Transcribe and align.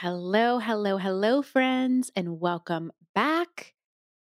Hello, 0.00 0.58
hello, 0.58 0.98
hello, 0.98 1.40
friends, 1.40 2.12
and 2.14 2.38
welcome 2.38 2.92
back 3.14 3.72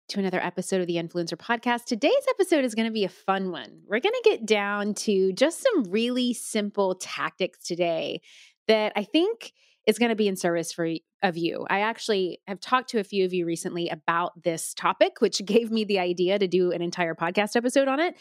to 0.10 0.20
another 0.20 0.40
episode 0.40 0.82
of 0.82 0.86
the 0.86 0.98
Influencer 0.98 1.34
Podcast. 1.34 1.86
Today's 1.86 2.14
episode 2.30 2.64
is 2.64 2.76
going 2.76 2.86
to 2.86 2.94
be 2.94 3.06
a 3.06 3.10
fun 3.10 3.50
one. 3.50 3.82
We're 3.88 4.00
going 4.00 4.14
to 4.14 4.30
get 4.30 4.46
down 4.46 4.94
to 4.94 5.34
just 5.34 5.64
some 5.64 5.86
really 5.86 6.36
simple 6.36 6.94
tactics 6.94 7.66
today 7.66 8.22
that 8.68 8.94
I 8.96 9.04
think 9.04 9.52
is 9.88 9.98
going 9.98 10.10
to 10.10 10.16
be 10.16 10.28
in 10.28 10.36
service 10.36 10.72
for 10.72 10.88
of 11.24 11.38
you. 11.38 11.66
I 11.68 11.80
actually 11.80 12.40
have 12.48 12.60
talked 12.60 12.92
to 12.92 13.00
a 13.00 13.04
few 13.04 13.26
of 13.26 13.34
you 13.34 13.48
recently 13.48 13.90
about 13.90 14.44
this 14.44 14.76
topic, 14.76 15.22
which 15.22 15.42
gave 15.44 15.72
me 15.72 15.86
the 15.86 15.98
idea 15.98 16.38
to 16.38 16.48
do 16.48 16.72
an 16.72 16.84
entire 16.84 17.16
podcast 17.16 17.56
episode 17.56 17.88
on 17.88 18.00
it, 18.00 18.16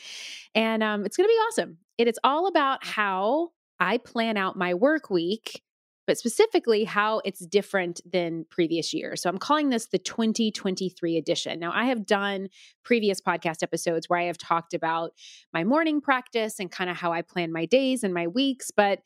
and 0.55 0.83
um, 0.83 1.05
it's 1.05 1.19
going 1.19 1.29
to 1.29 1.33
be 1.33 1.43
awesome. 1.51 1.77
It 1.99 2.09
is 2.09 2.19
all 2.25 2.47
about 2.47 2.83
how 2.83 3.51
I 3.79 3.99
plan 3.99 4.39
out 4.39 4.57
my 4.57 4.73
work 4.73 5.11
week 5.11 5.61
but 6.07 6.19
specifically 6.19 6.85
how 6.85 7.21
it's 7.25 7.45
different 7.47 8.01
than 8.11 8.45
previous 8.51 8.93
years. 8.93 9.23
So 9.23 9.31
I'm 9.31 9.39
calling 9.39 9.71
this 9.71 9.87
the 9.87 9.99
2023 9.99 11.17
edition. 11.17 11.61
Now, 11.61 11.73
I 11.73 11.87
have 11.87 12.07
done 12.07 12.49
previous 12.85 13.21
podcast 13.21 13.63
episodes 13.63 14.09
where 14.09 14.19
I 14.19 14.25
have 14.25 14.39
talked 14.39 14.75
about 14.75 15.13
my 15.53 15.65
morning 15.65 16.01
practice 16.01 16.59
and 16.59 16.71
kind 16.71 16.91
of 16.91 16.97
how 16.97 17.13
I 17.13 17.23
plan 17.23 17.53
my 17.53 17.67
days 17.67 18.03
and 18.03 18.13
my 18.13 18.27
weeks, 18.27 18.71
but 18.71 19.01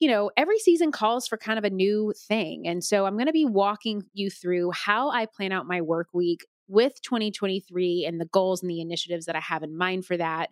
you 0.00 0.08
know, 0.08 0.32
every 0.36 0.58
season 0.58 0.90
calls 0.90 1.28
for 1.28 1.36
kind 1.36 1.60
of 1.60 1.64
a 1.64 1.70
new 1.70 2.12
thing. 2.26 2.66
And 2.66 2.82
so 2.82 3.06
I'm 3.06 3.14
going 3.14 3.26
to 3.26 3.32
be 3.32 3.44
walking 3.44 4.02
you 4.12 4.30
through 4.30 4.72
how 4.72 5.10
I 5.10 5.26
plan 5.26 5.52
out 5.52 5.68
my 5.68 5.80
work 5.80 6.08
week 6.12 6.44
with 6.66 7.00
2023 7.02 8.04
and 8.04 8.20
the 8.20 8.24
goals 8.26 8.62
and 8.62 8.70
the 8.70 8.80
initiatives 8.80 9.26
that 9.26 9.36
I 9.36 9.40
have 9.40 9.62
in 9.62 9.76
mind 9.76 10.04
for 10.04 10.16
that. 10.16 10.50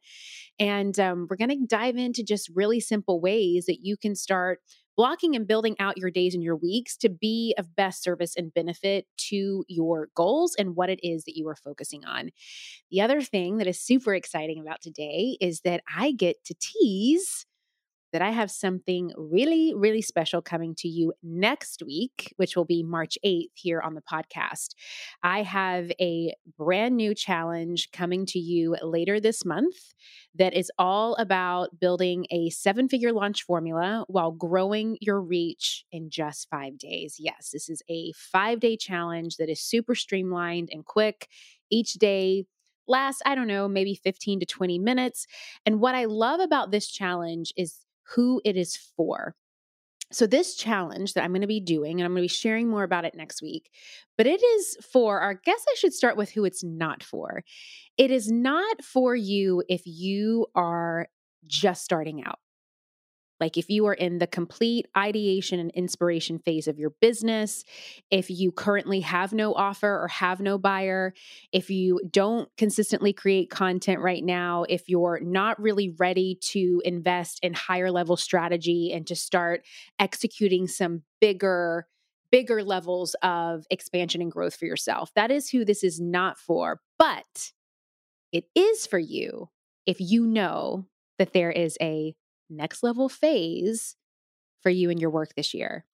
And 0.60 0.98
um, 1.00 1.26
we're 1.28 1.36
going 1.36 1.50
to 1.50 1.66
dive 1.66 1.96
into 1.96 2.22
just 2.22 2.50
really 2.54 2.78
simple 2.78 3.20
ways 3.20 3.66
that 3.66 3.78
you 3.82 3.96
can 3.96 4.14
start 4.14 4.60
blocking 5.00 5.34
and 5.34 5.48
building 5.48 5.74
out 5.78 5.96
your 5.96 6.10
days 6.10 6.34
and 6.34 6.42
your 6.42 6.56
weeks 6.56 6.94
to 6.94 7.08
be 7.08 7.54
of 7.56 7.74
best 7.74 8.02
service 8.02 8.36
and 8.36 8.52
benefit 8.52 9.06
to 9.16 9.64
your 9.66 10.08
goals 10.14 10.54
and 10.58 10.76
what 10.76 10.90
it 10.90 11.00
is 11.02 11.24
that 11.24 11.38
you 11.38 11.48
are 11.48 11.56
focusing 11.56 12.04
on. 12.04 12.28
The 12.90 13.00
other 13.00 13.22
thing 13.22 13.56
that 13.56 13.66
is 13.66 13.80
super 13.80 14.14
exciting 14.14 14.60
about 14.60 14.82
today 14.82 15.38
is 15.40 15.62
that 15.62 15.82
I 15.96 16.12
get 16.12 16.44
to 16.44 16.54
tease 16.60 17.46
that 18.12 18.22
I 18.22 18.30
have 18.30 18.50
something 18.50 19.12
really, 19.16 19.72
really 19.74 20.02
special 20.02 20.42
coming 20.42 20.74
to 20.76 20.88
you 20.88 21.12
next 21.22 21.82
week, 21.84 22.32
which 22.36 22.56
will 22.56 22.64
be 22.64 22.82
March 22.82 23.18
8th 23.24 23.50
here 23.54 23.80
on 23.80 23.94
the 23.94 24.02
podcast. 24.02 24.74
I 25.22 25.42
have 25.42 25.90
a 26.00 26.34
brand 26.58 26.96
new 26.96 27.14
challenge 27.14 27.90
coming 27.92 28.26
to 28.26 28.38
you 28.38 28.76
later 28.82 29.20
this 29.20 29.44
month 29.44 29.94
that 30.34 30.54
is 30.54 30.70
all 30.78 31.14
about 31.16 31.78
building 31.80 32.26
a 32.30 32.50
seven 32.50 32.88
figure 32.88 33.12
launch 33.12 33.42
formula 33.42 34.04
while 34.08 34.32
growing 34.32 34.96
your 35.00 35.20
reach 35.20 35.84
in 35.92 36.10
just 36.10 36.48
five 36.50 36.78
days. 36.78 37.16
Yes, 37.18 37.50
this 37.52 37.68
is 37.68 37.82
a 37.88 38.12
five 38.12 38.60
day 38.60 38.76
challenge 38.76 39.36
that 39.36 39.48
is 39.48 39.60
super 39.60 39.94
streamlined 39.94 40.68
and 40.72 40.84
quick. 40.84 41.28
Each 41.70 41.92
day, 41.94 42.46
lasts, 42.88 43.22
I 43.24 43.34
don't 43.34 43.46
know, 43.46 43.68
maybe 43.68 43.94
15 43.94 44.40
to 44.40 44.46
20 44.46 44.78
minutes. 44.78 45.26
And 45.64 45.80
what 45.80 45.94
I 45.94 46.04
love 46.06 46.40
about 46.40 46.72
this 46.72 46.88
challenge 46.88 47.52
is 47.56 47.78
who 48.14 48.40
it 48.44 48.56
is 48.56 48.76
for. 48.76 49.34
So, 50.12 50.26
this 50.26 50.56
challenge 50.56 51.14
that 51.14 51.22
I'm 51.22 51.30
going 51.30 51.42
to 51.42 51.46
be 51.46 51.60
doing, 51.60 52.00
and 52.00 52.04
I'm 52.04 52.12
going 52.12 52.22
to 52.22 52.24
be 52.24 52.28
sharing 52.28 52.68
more 52.68 52.82
about 52.82 53.04
it 53.04 53.14
next 53.14 53.42
week, 53.42 53.70
but 54.18 54.26
it 54.26 54.42
is 54.42 54.76
for, 54.92 55.22
I 55.22 55.34
guess 55.44 55.64
I 55.68 55.74
should 55.76 55.94
start 55.94 56.16
with 56.16 56.30
who 56.30 56.44
it's 56.44 56.64
not 56.64 57.04
for. 57.04 57.44
It 57.96 58.10
is 58.10 58.30
not 58.30 58.82
for 58.82 59.14
you 59.14 59.62
if 59.68 59.82
you 59.84 60.46
are 60.56 61.06
just 61.46 61.84
starting 61.84 62.24
out. 62.24 62.40
Like 63.40 63.56
if 63.56 63.70
you 63.70 63.86
are 63.86 63.94
in 63.94 64.18
the 64.18 64.26
complete 64.26 64.86
ideation 64.96 65.58
and 65.58 65.70
inspiration 65.72 66.38
phase 66.38 66.68
of 66.68 66.78
your 66.78 66.90
business, 67.00 67.64
if 68.10 68.30
you 68.30 68.52
currently 68.52 69.00
have 69.00 69.32
no 69.32 69.54
offer 69.54 69.88
or 69.88 70.08
have 70.08 70.40
no 70.40 70.58
buyer, 70.58 71.14
if 71.52 71.70
you 71.70 72.00
don't 72.10 72.48
consistently 72.56 73.12
create 73.12 73.50
content 73.50 74.00
right 74.00 74.22
now, 74.22 74.64
if 74.68 74.88
you're 74.88 75.20
not 75.22 75.60
really 75.60 75.94
ready 75.98 76.38
to 76.52 76.82
invest 76.84 77.40
in 77.42 77.54
higher 77.54 77.90
level 77.90 78.16
strategy 78.16 78.92
and 78.92 79.06
to 79.06 79.16
start 79.16 79.64
executing 79.98 80.68
some 80.68 81.02
bigger 81.20 81.86
bigger 82.30 82.62
levels 82.62 83.16
of 83.22 83.64
expansion 83.70 84.22
and 84.22 84.30
growth 84.30 84.54
for 84.54 84.64
yourself. 84.64 85.10
That 85.14 85.30
is 85.32 85.50
who 85.50 85.64
this 85.64 85.82
is 85.82 86.00
not 86.00 86.38
for. 86.38 86.80
But 86.96 87.50
it 88.32 88.44
is 88.54 88.86
for 88.86 88.98
you 88.98 89.48
if 89.86 90.00
you 90.00 90.26
know 90.26 90.86
that 91.18 91.32
there 91.32 91.50
is 91.50 91.76
a 91.80 92.14
next 92.50 92.82
level 92.82 93.08
phase 93.08 93.96
for 94.62 94.70
you 94.70 94.90
and 94.90 95.00
your 95.00 95.10
work 95.10 95.34
this 95.34 95.54
year. 95.54 95.84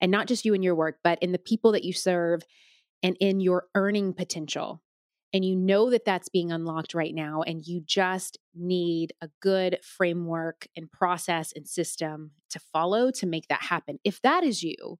And 0.00 0.10
not 0.10 0.26
just 0.26 0.44
you 0.44 0.54
and 0.54 0.62
your 0.62 0.74
work, 0.74 0.98
but 1.02 1.18
in 1.22 1.32
the 1.32 1.38
people 1.38 1.72
that 1.72 1.84
you 1.84 1.92
serve 1.92 2.42
and 3.02 3.16
in 3.20 3.40
your 3.40 3.64
earning 3.74 4.12
potential. 4.12 4.82
And 5.32 5.44
you 5.44 5.56
know 5.56 5.90
that 5.90 6.04
that's 6.04 6.28
being 6.28 6.52
unlocked 6.52 6.94
right 6.94 7.14
now, 7.14 7.42
and 7.42 7.66
you 7.66 7.82
just 7.84 8.38
need 8.54 9.12
a 9.20 9.28
good 9.42 9.78
framework 9.82 10.66
and 10.76 10.90
process 10.90 11.52
and 11.54 11.68
system 11.68 12.30
to 12.50 12.58
follow 12.58 13.10
to 13.10 13.26
make 13.26 13.48
that 13.48 13.62
happen. 13.62 13.98
If 14.04 14.22
that 14.22 14.44
is 14.44 14.62
you, 14.62 14.98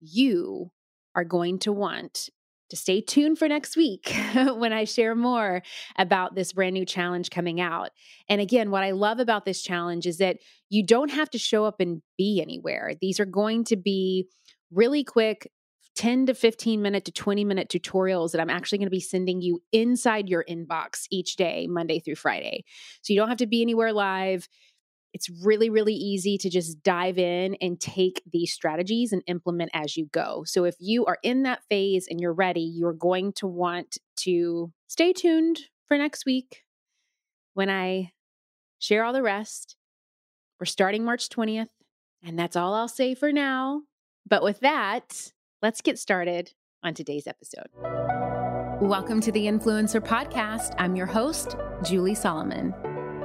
you 0.00 0.72
are 1.14 1.24
going 1.24 1.58
to 1.60 1.72
want 1.72 2.30
to 2.70 2.76
stay 2.76 3.00
tuned 3.00 3.38
for 3.38 3.48
next 3.48 3.76
week 3.76 4.14
when 4.34 4.72
I 4.72 4.84
share 4.84 5.14
more 5.14 5.62
about 5.96 6.34
this 6.34 6.52
brand 6.52 6.74
new 6.74 6.84
challenge 6.84 7.30
coming 7.30 7.60
out. 7.60 7.90
And 8.28 8.40
again, 8.40 8.70
what 8.70 8.82
I 8.82 8.92
love 8.92 9.18
about 9.20 9.44
this 9.44 9.62
challenge 9.62 10.06
is 10.06 10.18
that 10.18 10.38
you 10.68 10.84
don't 10.84 11.10
have 11.10 11.30
to 11.30 11.38
show 11.38 11.64
up 11.64 11.80
and 11.80 12.02
be 12.16 12.40
anywhere. 12.40 12.92
These 13.00 13.20
are 13.20 13.26
going 13.26 13.64
to 13.64 13.76
be 13.76 14.28
really 14.70 15.04
quick 15.04 15.50
10 15.98 16.26
to 16.26 16.34
15 16.34 16.80
minute 16.80 17.04
to 17.06 17.12
20 17.12 17.44
minute 17.44 17.68
tutorials 17.68 18.30
that 18.30 18.40
I'm 18.40 18.50
actually 18.50 18.78
going 18.78 18.86
to 18.86 18.90
be 18.90 19.00
sending 19.00 19.40
you 19.42 19.60
inside 19.72 20.28
your 20.28 20.44
inbox 20.48 21.06
each 21.10 21.34
day, 21.34 21.66
Monday 21.68 21.98
through 21.98 22.14
Friday. 22.14 22.64
So 23.02 23.12
you 23.12 23.18
don't 23.18 23.28
have 23.28 23.38
to 23.38 23.48
be 23.48 23.62
anywhere 23.62 23.92
live. 23.92 24.46
It's 25.18 25.44
really, 25.44 25.68
really 25.68 25.94
easy 25.94 26.38
to 26.38 26.48
just 26.48 26.80
dive 26.84 27.18
in 27.18 27.56
and 27.60 27.80
take 27.80 28.22
these 28.32 28.52
strategies 28.52 29.12
and 29.12 29.20
implement 29.26 29.72
as 29.74 29.96
you 29.96 30.06
go. 30.12 30.44
So, 30.46 30.62
if 30.62 30.76
you 30.78 31.06
are 31.06 31.18
in 31.24 31.42
that 31.42 31.64
phase 31.68 32.06
and 32.08 32.20
you're 32.20 32.32
ready, 32.32 32.60
you're 32.60 32.92
going 32.92 33.32
to 33.38 33.48
want 33.48 33.98
to 34.18 34.72
stay 34.86 35.12
tuned 35.12 35.58
for 35.86 35.98
next 35.98 36.24
week 36.24 36.62
when 37.54 37.68
I 37.68 38.12
share 38.78 39.02
all 39.02 39.12
the 39.12 39.24
rest. 39.24 39.74
We're 40.60 40.66
starting 40.66 41.04
March 41.04 41.28
20th, 41.28 41.66
and 42.22 42.38
that's 42.38 42.54
all 42.54 42.72
I'll 42.72 42.86
say 42.86 43.16
for 43.16 43.32
now. 43.32 43.82
But 44.24 44.44
with 44.44 44.60
that, 44.60 45.32
let's 45.60 45.80
get 45.80 45.98
started 45.98 46.52
on 46.84 46.94
today's 46.94 47.26
episode. 47.26 47.66
Welcome 48.80 49.20
to 49.22 49.32
the 49.32 49.46
Influencer 49.46 50.00
Podcast. 50.00 50.76
I'm 50.78 50.94
your 50.94 51.06
host, 51.06 51.56
Julie 51.82 52.14
Solomon. 52.14 52.72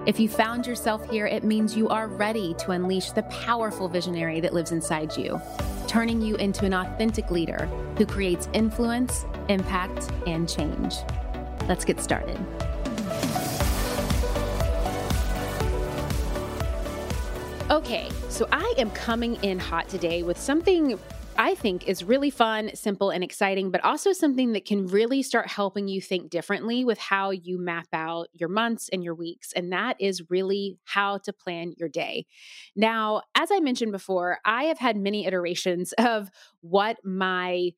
If 0.05 0.19
you 0.19 0.27
found 0.27 0.67
yourself 0.67 1.09
here, 1.09 1.27
it 1.27 1.45
means 1.45 1.77
you 1.77 1.87
are 1.87 2.09
ready 2.09 2.53
to 2.55 2.71
unleash 2.71 3.11
the 3.11 3.23
powerful 3.23 3.87
visionary 3.87 4.41
that 4.41 4.53
lives 4.53 4.73
inside 4.73 5.15
you, 5.15 5.41
turning 5.87 6.21
you 6.21 6.35
into 6.35 6.65
an 6.65 6.73
authentic 6.73 7.31
leader 7.31 7.67
who 7.97 8.05
creates 8.05 8.49
influence, 8.51 9.25
impact, 9.47 10.11
and 10.27 10.49
change. 10.49 10.95
Let's 11.69 11.85
get 11.85 12.01
started. 12.01 12.37
Okay, 17.69 18.09
so 18.27 18.45
I 18.51 18.73
am 18.77 18.91
coming 18.91 19.35
in 19.35 19.57
hot 19.57 19.87
today 19.87 20.21
with 20.21 20.37
something 20.37 20.99
I 21.37 21.55
think 21.55 21.87
is 21.87 22.03
really 22.03 22.29
fun, 22.29 22.75
simple, 22.75 23.09
and 23.09 23.23
exciting, 23.23 23.71
but 23.71 23.83
also 23.83 24.13
something 24.13 24.53
that 24.53 24.65
can 24.65 24.87
really 24.87 25.23
start 25.23 25.47
helping 25.47 25.87
you 25.87 25.99
think 25.99 26.29
differently 26.29 26.85
with 26.85 26.99
how 26.99 27.31
you 27.31 27.57
map 27.57 27.87
out 27.91 28.27
your 28.33 28.49
months 28.49 28.89
and 28.93 29.03
your 29.03 29.15
weeks. 29.15 29.51
And 29.53 29.71
that 29.71 29.95
is 29.99 30.29
really 30.29 30.77
how 30.83 31.17
to 31.19 31.33
plan 31.33 31.73
your 31.77 31.89
day. 31.89 32.25
Now, 32.75 33.23
as 33.35 33.49
I 33.51 33.59
mentioned 33.59 33.91
before, 33.91 34.39
I 34.45 34.65
have 34.65 34.77
had 34.77 34.95
many 34.95 35.25
iterations 35.25 35.93
of 35.97 36.29
what 36.61 36.97
my 37.03 37.71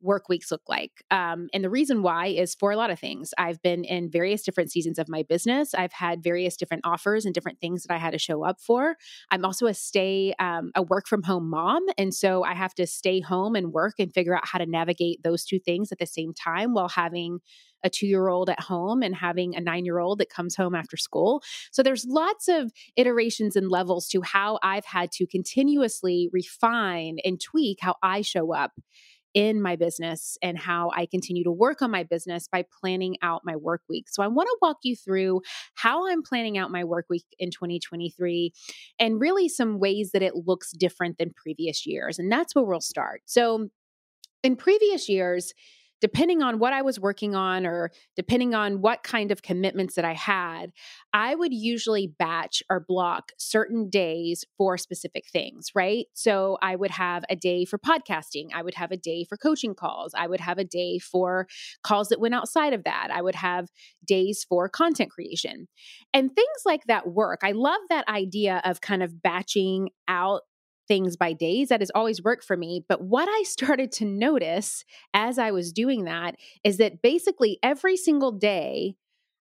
work 0.00 0.28
weeks 0.28 0.50
look 0.50 0.62
like. 0.68 1.04
Um, 1.10 1.48
and 1.52 1.62
the 1.62 1.70
reason 1.70 2.02
why 2.02 2.26
is 2.26 2.54
for 2.54 2.72
a 2.72 2.76
lot 2.76 2.90
of 2.90 2.98
things. 2.98 3.32
I've 3.38 3.60
been 3.62 3.84
in 3.84 4.10
various 4.10 4.42
different 4.42 4.70
seasons 4.70 4.98
of 4.98 5.08
my 5.08 5.22
business. 5.22 5.74
I've 5.74 5.92
had 5.92 6.22
various 6.22 6.56
different 6.56 6.86
offers 6.86 7.24
and 7.24 7.34
different 7.34 7.60
things 7.60 7.82
that 7.82 7.94
I 7.94 7.98
had 7.98 8.12
to 8.12 8.18
show 8.18 8.44
up 8.44 8.60
for. 8.60 8.96
I'm 9.30 9.44
also 9.44 9.66
a 9.66 9.74
stay, 9.74 10.34
um, 10.38 10.70
a 10.74 10.82
work 10.82 11.06
from 11.06 11.22
home 11.22 11.50
mom. 11.50 11.84
And 11.98 12.14
so 12.14 12.44
I 12.44 12.54
have 12.54 12.74
to 12.76 12.86
stay 12.86 13.20
home 13.20 13.54
and 13.54 13.72
work 13.72 13.94
and 13.98 14.12
figure 14.12 14.36
out 14.36 14.46
how 14.46 14.58
to 14.58 14.66
navigate 14.66 15.22
those 15.22 15.44
two 15.44 15.58
things 15.58 15.92
at 15.92 15.98
the 15.98 16.06
same 16.06 16.32
time 16.32 16.74
while 16.74 16.88
having 16.88 17.40
a 17.82 17.90
two 17.90 18.06
year 18.06 18.28
old 18.28 18.50
at 18.50 18.60
home 18.60 19.02
and 19.02 19.14
having 19.14 19.54
a 19.54 19.60
nine 19.60 19.84
year 19.84 19.98
old 19.98 20.18
that 20.18 20.30
comes 20.30 20.56
home 20.56 20.74
after 20.74 20.96
school. 20.96 21.42
So 21.70 21.82
there's 21.82 22.04
lots 22.06 22.48
of 22.48 22.72
iterations 22.96 23.56
and 23.56 23.70
levels 23.70 24.08
to 24.08 24.22
how 24.22 24.58
I've 24.62 24.84
had 24.84 25.10
to 25.12 25.26
continuously 25.26 26.28
refine 26.32 27.16
and 27.24 27.40
tweak 27.40 27.78
how 27.80 27.96
I 28.02 28.22
show 28.22 28.54
up 28.54 28.72
in 29.34 29.62
my 29.62 29.76
business 29.76 30.36
and 30.42 30.58
how 30.58 30.90
I 30.94 31.06
continue 31.06 31.44
to 31.44 31.52
work 31.52 31.82
on 31.82 31.90
my 31.90 32.02
business 32.02 32.48
by 32.50 32.64
planning 32.80 33.16
out 33.22 33.42
my 33.44 33.56
work 33.56 33.82
week. 33.88 34.08
So 34.08 34.22
I 34.22 34.28
want 34.28 34.48
to 34.48 34.58
walk 34.60 34.78
you 34.82 34.96
through 34.96 35.42
how 35.74 36.08
I'm 36.08 36.22
planning 36.22 36.58
out 36.58 36.70
my 36.70 36.84
work 36.84 37.06
week 37.08 37.24
in 37.38 37.50
2023 37.50 38.52
and 38.98 39.20
really 39.20 39.48
some 39.48 39.78
ways 39.78 40.10
that 40.12 40.22
it 40.22 40.34
looks 40.34 40.72
different 40.72 41.18
than 41.18 41.32
previous 41.34 41.86
years. 41.86 42.18
And 42.18 42.30
that's 42.30 42.54
where 42.54 42.64
we'll 42.64 42.80
start. 42.80 43.22
So 43.26 43.68
in 44.42 44.56
previous 44.56 45.08
years, 45.08 45.52
depending 46.00 46.42
on 46.42 46.58
what 46.58 46.72
I 46.72 46.82
was 46.82 46.98
working 46.98 47.34
on 47.34 47.66
or 47.66 47.90
depending 48.16 48.54
on 48.54 48.80
what 48.80 49.02
kind 49.02 49.30
of 49.30 49.42
commitments 49.42 49.94
that 49.94 50.04
I 50.04 50.14
had, 50.14 50.72
I 51.12 51.34
would 51.34 51.52
usually 51.52 52.06
batch 52.06 52.62
or 52.70 52.84
block 52.86 53.32
certain 53.38 53.88
days 53.88 54.44
for 54.56 54.78
specific 54.78 55.24
things, 55.32 55.68
right? 55.74 56.06
So 56.14 56.58
I 56.62 56.76
would 56.76 56.90
have 56.90 57.24
a 57.28 57.36
day 57.36 57.64
for 57.64 57.78
podcasting, 57.78 58.48
I 58.54 58.62
would 58.62 58.74
have 58.74 58.92
a 58.92 58.96
day 58.96 59.24
for 59.24 59.36
coaching 59.36 59.74
calls, 59.74 60.12
I 60.16 60.26
would 60.26 60.40
have 60.40 60.58
a 60.58 60.64
day 60.64 60.98
for 60.98 61.46
calls 61.82 62.08
that 62.08 62.20
went 62.20 62.34
outside 62.34 62.72
of 62.72 62.84
that, 62.84 63.08
I 63.12 63.22
would 63.22 63.34
have 63.34 63.68
days 64.04 64.44
for 64.48 64.68
content 64.68 65.10
creation. 65.10 65.68
And 66.14 66.34
things 66.34 66.48
like 66.64 66.84
that 66.86 67.08
work. 67.08 67.40
I 67.42 67.52
love 67.52 67.80
that 67.88 68.08
idea 68.08 68.60
of 68.64 68.80
kind 68.80 69.02
of 69.02 69.22
batching 69.22 69.90
out 70.08 70.42
things 70.90 71.16
by 71.16 71.32
days. 71.32 71.68
That 71.68 71.80
has 71.80 71.92
always 71.94 72.20
worked 72.20 72.42
for 72.42 72.56
me. 72.56 72.84
But 72.88 73.00
what 73.00 73.28
I 73.28 73.42
started 73.46 73.92
to 73.92 74.04
notice 74.04 74.84
as 75.14 75.38
I 75.38 75.52
was 75.52 75.72
doing 75.72 76.04
that 76.04 76.34
is 76.64 76.78
that 76.78 77.00
basically 77.00 77.60
every 77.62 77.96
single 77.96 78.32
day, 78.32 78.96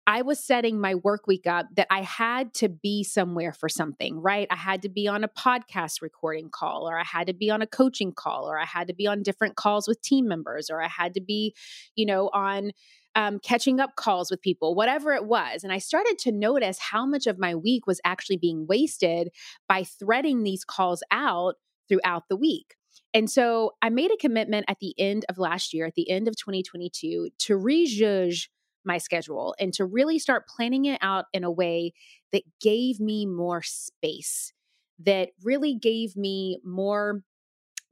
I 0.05 0.21
was 0.23 0.43
setting 0.43 0.79
my 0.79 0.95
work 0.95 1.25
week 1.25 1.47
up 1.47 1.67
that 1.75 1.87
I 1.89 2.01
had 2.01 2.53
to 2.55 2.69
be 2.69 3.03
somewhere 3.03 3.53
for 3.53 3.69
something, 3.69 4.19
right? 4.19 4.47
I 4.51 4.55
had 4.55 4.81
to 4.83 4.89
be 4.89 5.07
on 5.07 5.23
a 5.23 5.27
podcast 5.27 6.01
recording 6.01 6.49
call, 6.51 6.87
or 6.89 6.99
I 6.99 7.03
had 7.03 7.27
to 7.27 7.33
be 7.33 7.49
on 7.49 7.61
a 7.61 7.67
coaching 7.67 8.11
call, 8.11 8.49
or 8.49 8.59
I 8.59 8.65
had 8.65 8.87
to 8.87 8.93
be 8.93 9.07
on 9.07 9.23
different 9.23 9.55
calls 9.55 9.87
with 9.87 10.01
team 10.01 10.27
members, 10.27 10.69
or 10.69 10.81
I 10.81 10.87
had 10.87 11.13
to 11.15 11.21
be, 11.21 11.55
you 11.95 12.05
know, 12.05 12.29
on 12.33 12.71
um, 13.15 13.39
catching 13.39 13.79
up 13.79 13.95
calls 13.95 14.31
with 14.31 14.41
people, 14.41 14.75
whatever 14.75 15.13
it 15.13 15.25
was. 15.25 15.63
And 15.63 15.73
I 15.73 15.77
started 15.79 16.17
to 16.19 16.31
notice 16.31 16.79
how 16.79 17.05
much 17.05 17.27
of 17.27 17.39
my 17.39 17.55
week 17.55 17.87
was 17.87 17.99
actually 18.05 18.37
being 18.37 18.65
wasted 18.67 19.29
by 19.67 19.83
threading 19.83 20.43
these 20.43 20.63
calls 20.63 21.03
out 21.11 21.55
throughout 21.89 22.23
the 22.29 22.37
week. 22.37 22.75
And 23.13 23.29
so 23.29 23.71
I 23.81 23.89
made 23.89 24.11
a 24.11 24.17
commitment 24.17 24.65
at 24.67 24.79
the 24.79 24.93
end 24.97 25.25
of 25.27 25.37
last 25.37 25.73
year, 25.73 25.85
at 25.85 25.95
the 25.95 26.09
end 26.09 26.27
of 26.27 26.35
2022, 26.37 27.29
to 27.37 27.57
rejudge 27.57 28.49
my 28.85 28.97
schedule 28.97 29.53
and 29.59 29.73
to 29.73 29.85
really 29.85 30.17
start 30.17 30.47
planning 30.47 30.85
it 30.85 30.97
out 31.01 31.25
in 31.33 31.43
a 31.43 31.51
way 31.51 31.93
that 32.31 32.43
gave 32.61 32.99
me 32.99 33.25
more 33.25 33.61
space, 33.61 34.53
that 34.99 35.29
really 35.43 35.75
gave 35.75 36.15
me 36.15 36.59
more 36.63 37.23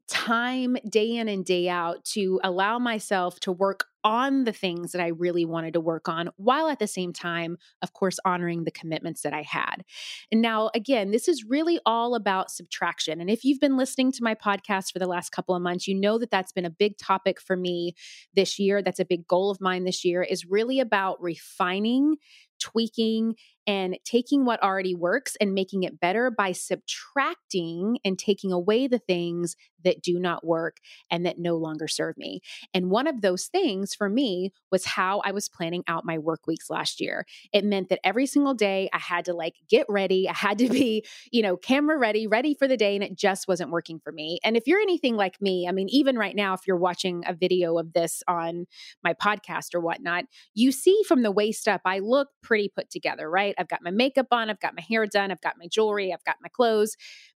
time 0.09 0.75
day 0.89 1.15
in 1.15 1.27
and 1.27 1.45
day 1.45 1.69
out 1.69 2.03
to 2.03 2.39
allow 2.43 2.79
myself 2.79 3.39
to 3.41 3.51
work 3.51 3.85
on 4.03 4.45
the 4.45 4.53
things 4.53 4.93
that 4.93 5.01
I 5.01 5.07
really 5.07 5.43
wanted 5.45 5.73
to 5.73 5.81
work 5.81 6.07
on, 6.07 6.29
while 6.37 6.69
at 6.69 6.79
the 6.79 6.87
same 6.87 7.11
time, 7.11 7.57
of 7.81 7.93
course, 7.93 8.17
honoring 8.23 8.63
the 8.63 8.71
commitments 8.71 9.21
that 9.23 9.33
I 9.33 9.41
had. 9.41 9.83
And 10.31 10.41
now, 10.41 10.71
again, 10.73 11.11
this 11.11 11.27
is 11.27 11.43
really 11.43 11.79
all 11.85 12.15
about 12.15 12.49
subtraction. 12.49 13.19
And 13.19 13.29
if 13.29 13.43
you've 13.43 13.59
been 13.59 13.77
listening 13.77 14.13
to 14.13 14.23
my 14.23 14.35
podcast 14.35 14.93
for 14.93 14.99
the 14.99 15.07
last 15.07 15.31
couple 15.31 15.53
of 15.53 15.61
months, 15.61 15.87
you 15.87 15.95
know 15.95 16.17
that 16.17 16.31
that's 16.31 16.53
been 16.53 16.65
a 16.65 16.69
big 16.69 16.97
topic 16.97 17.41
for 17.41 17.57
me 17.57 17.93
this 18.33 18.57
year. 18.57 18.81
That's 18.81 19.01
a 19.01 19.05
big 19.05 19.27
goal 19.27 19.51
of 19.51 19.59
mine 19.59 19.83
this 19.83 20.05
year, 20.05 20.23
is 20.23 20.45
really 20.45 20.79
about 20.79 21.21
refining 21.21 22.15
tweaking 22.59 23.35
and 23.67 23.97
taking 24.03 24.45
what 24.45 24.61
already 24.63 24.95
works 24.95 25.35
and 25.39 25.53
making 25.53 25.83
it 25.83 25.99
better 25.99 26.31
by 26.31 26.51
subtracting 26.51 27.99
and 28.03 28.17
taking 28.17 28.51
away 28.51 28.87
the 28.87 28.99
things 28.99 29.55
that 29.83 30.01
do 30.01 30.19
not 30.19 30.45
work 30.45 30.77
and 31.09 31.25
that 31.25 31.39
no 31.39 31.55
longer 31.55 31.87
serve 31.87 32.17
me. 32.17 32.41
And 32.73 32.89
one 32.89 33.07
of 33.07 33.21
those 33.21 33.45
things 33.45 33.93
for 33.93 34.09
me 34.09 34.51
was 34.71 34.85
how 34.85 35.21
I 35.23 35.31
was 35.31 35.49
planning 35.49 35.83
out 35.87 36.05
my 36.05 36.17
work 36.17 36.47
weeks 36.47 36.69
last 36.69 36.99
year. 36.99 37.25
It 37.53 37.63
meant 37.63 37.89
that 37.89 37.99
every 38.03 38.25
single 38.25 38.53
day 38.53 38.89
I 38.93 38.99
had 38.99 39.25
to 39.25 39.33
like 39.33 39.55
get 39.69 39.85
ready, 39.89 40.27
I 40.27 40.33
had 40.33 40.57
to 40.59 40.69
be, 40.69 41.05
you 41.31 41.41
know, 41.41 41.57
camera 41.57 41.97
ready, 41.97 42.27
ready 42.27 42.53
for 42.53 42.67
the 42.67 42.77
day, 42.77 42.95
and 42.95 43.03
it 43.03 43.15
just 43.15 43.47
wasn't 43.47 43.71
working 43.71 43.99
for 43.99 44.11
me. 44.11 44.39
And 44.43 44.57
if 44.57 44.67
you're 44.67 44.79
anything 44.79 45.15
like 45.15 45.41
me, 45.41 45.67
I 45.67 45.71
mean, 45.71 45.87
even 45.89 46.17
right 46.17 46.35
now, 46.35 46.53
if 46.53 46.61
you're 46.67 46.77
watching 46.77 47.23
a 47.25 47.33
video 47.33 47.77
of 47.77 47.93
this 47.93 48.23
on 48.27 48.65
my 49.03 49.13
podcast 49.13 49.73
or 49.73 49.79
whatnot, 49.79 50.25
you 50.53 50.71
see 50.71 51.01
from 51.07 51.23
the 51.23 51.31
waist 51.31 51.67
up, 51.67 51.81
I 51.85 51.99
look 51.99 52.29
pretty 52.41 52.71
put 52.75 52.89
together, 52.89 53.29
right? 53.29 53.48
I've 53.57 53.67
got 53.67 53.81
my 53.83 53.91
makeup 53.91 54.27
on, 54.31 54.49
I've 54.49 54.59
got 54.59 54.75
my 54.75 54.83
hair 54.87 55.05
done, 55.05 55.31
I've 55.31 55.41
got 55.41 55.55
my 55.57 55.67
jewelry, 55.67 56.13
I've 56.13 56.23
got 56.25 56.35
my 56.41 56.49
clothes. 56.49 56.95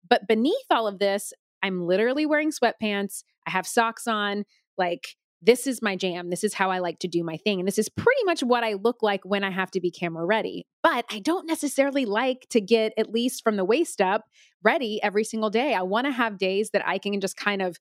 But 0.09 0.27
beneath 0.27 0.65
all 0.69 0.87
of 0.87 0.99
this, 0.99 1.33
I'm 1.61 1.85
literally 1.85 2.25
wearing 2.25 2.51
sweatpants, 2.51 3.23
I 3.45 3.51
have 3.51 3.67
socks 3.67 4.07
on, 4.07 4.45
like 4.77 5.15
this 5.41 5.67
is 5.67 5.81
my 5.81 5.95
jam. 5.95 6.29
This 6.29 6.43
is 6.43 6.53
how 6.53 6.69
I 6.69 6.79
like 6.79 6.99
to 6.99 7.07
do 7.07 7.23
my 7.23 7.37
thing. 7.37 7.59
And 7.59 7.67
this 7.67 7.77
is 7.77 7.87
pretty 7.87 8.23
much 8.25 8.41
what 8.41 8.63
I 8.63 8.73
look 8.73 9.01
like 9.01 9.21
when 9.23 9.43
I 9.43 9.51
have 9.51 9.71
to 9.71 9.79
be 9.79 9.89
camera 9.89 10.25
ready. 10.25 10.65
But 10.83 11.05
I 11.09 11.19
don't 11.19 11.47
necessarily 11.47 12.05
like 12.05 12.45
to 12.49 12.59
get, 12.59 12.93
at 12.97 13.11
least 13.11 13.43
from 13.43 13.55
the 13.55 13.63
waist 13.63 14.01
up, 14.01 14.25
ready 14.63 15.01
every 15.01 15.23
single 15.23 15.49
day. 15.49 15.73
I 15.73 15.83
want 15.83 16.07
to 16.07 16.11
have 16.11 16.37
days 16.37 16.71
that 16.71 16.85
I 16.85 16.97
can 16.97 17.19
just 17.21 17.37
kind 17.37 17.61
of 17.61 17.77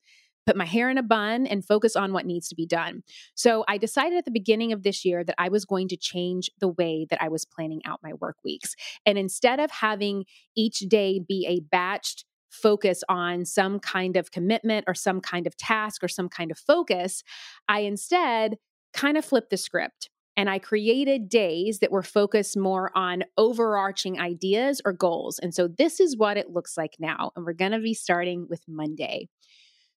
put 0.48 0.56
my 0.56 0.64
hair 0.64 0.88
in 0.88 0.96
a 0.96 1.02
bun 1.02 1.46
and 1.46 1.62
focus 1.62 1.94
on 1.94 2.14
what 2.14 2.24
needs 2.24 2.48
to 2.48 2.54
be 2.54 2.64
done. 2.64 3.02
So 3.34 3.66
I 3.68 3.76
decided 3.76 4.16
at 4.16 4.24
the 4.24 4.30
beginning 4.30 4.72
of 4.72 4.82
this 4.82 5.04
year 5.04 5.22
that 5.22 5.34
I 5.36 5.50
was 5.50 5.66
going 5.66 5.88
to 5.88 5.96
change 5.98 6.50
the 6.58 6.68
way 6.68 7.06
that 7.10 7.22
I 7.22 7.28
was 7.28 7.44
planning 7.44 7.82
out 7.84 8.00
my 8.02 8.14
work 8.14 8.36
weeks. 8.42 8.74
And 9.04 9.18
instead 9.18 9.60
of 9.60 9.70
having 9.70 10.24
each 10.56 10.78
day 10.78 11.20
be 11.20 11.46
a 11.46 11.60
batched 11.76 12.24
focus 12.48 13.04
on 13.10 13.44
some 13.44 13.78
kind 13.78 14.16
of 14.16 14.30
commitment 14.30 14.86
or 14.88 14.94
some 14.94 15.20
kind 15.20 15.46
of 15.46 15.54
task 15.58 16.02
or 16.02 16.08
some 16.08 16.30
kind 16.30 16.50
of 16.50 16.58
focus, 16.58 17.22
I 17.68 17.80
instead 17.80 18.56
kind 18.94 19.18
of 19.18 19.26
flipped 19.26 19.50
the 19.50 19.58
script 19.58 20.08
and 20.34 20.48
I 20.48 20.60
created 20.60 21.28
days 21.28 21.80
that 21.80 21.90
were 21.90 22.02
focused 22.02 22.56
more 22.56 22.90
on 22.96 23.24
overarching 23.36 24.18
ideas 24.18 24.80
or 24.82 24.94
goals. 24.94 25.38
And 25.40 25.52
so 25.52 25.68
this 25.68 26.00
is 26.00 26.16
what 26.16 26.38
it 26.38 26.48
looks 26.48 26.78
like 26.78 26.94
now. 26.98 27.32
And 27.36 27.44
we're 27.44 27.52
to 27.72 27.80
be 27.80 27.92
starting 27.92 28.46
with 28.48 28.62
Monday. 28.66 29.28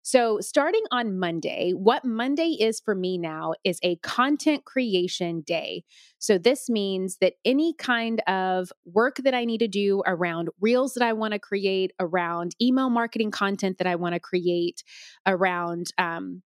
So, 0.04 0.40
starting 0.40 0.84
on 0.92 1.20
Monday, 1.20 1.72
what 1.72 2.04
Monday 2.04 2.58
is 2.60 2.80
for 2.80 2.96
me 2.96 3.18
now 3.18 3.54
is 3.64 3.80
a 3.84 3.98
content 3.98 4.66
creation 4.66 5.42
day. 5.42 5.84
So, 6.18 6.38
this 6.38 6.70
means 6.70 7.18
that 7.22 7.34
any 7.46 7.74
kind 7.74 8.20
of 8.22 8.72
work 8.86 9.18
that 9.18 9.34
I 9.36 9.46
need 9.46 9.60
to 9.60 9.68
do 9.68 10.02
around 10.08 10.50
reels 10.60 10.96
that 10.96 11.04
I 11.04 11.14
want 11.14 11.34
to 11.34 11.40
create, 11.40 11.92
around 12.00 12.56
email 12.62 12.90
marketing 12.90 13.32
content 13.32 13.78
that 13.78 13.88
I 13.88 13.96
want 13.96 14.14
to 14.16 14.20
create, 14.20 14.84
around 15.28 15.92
um, 16.00 16.42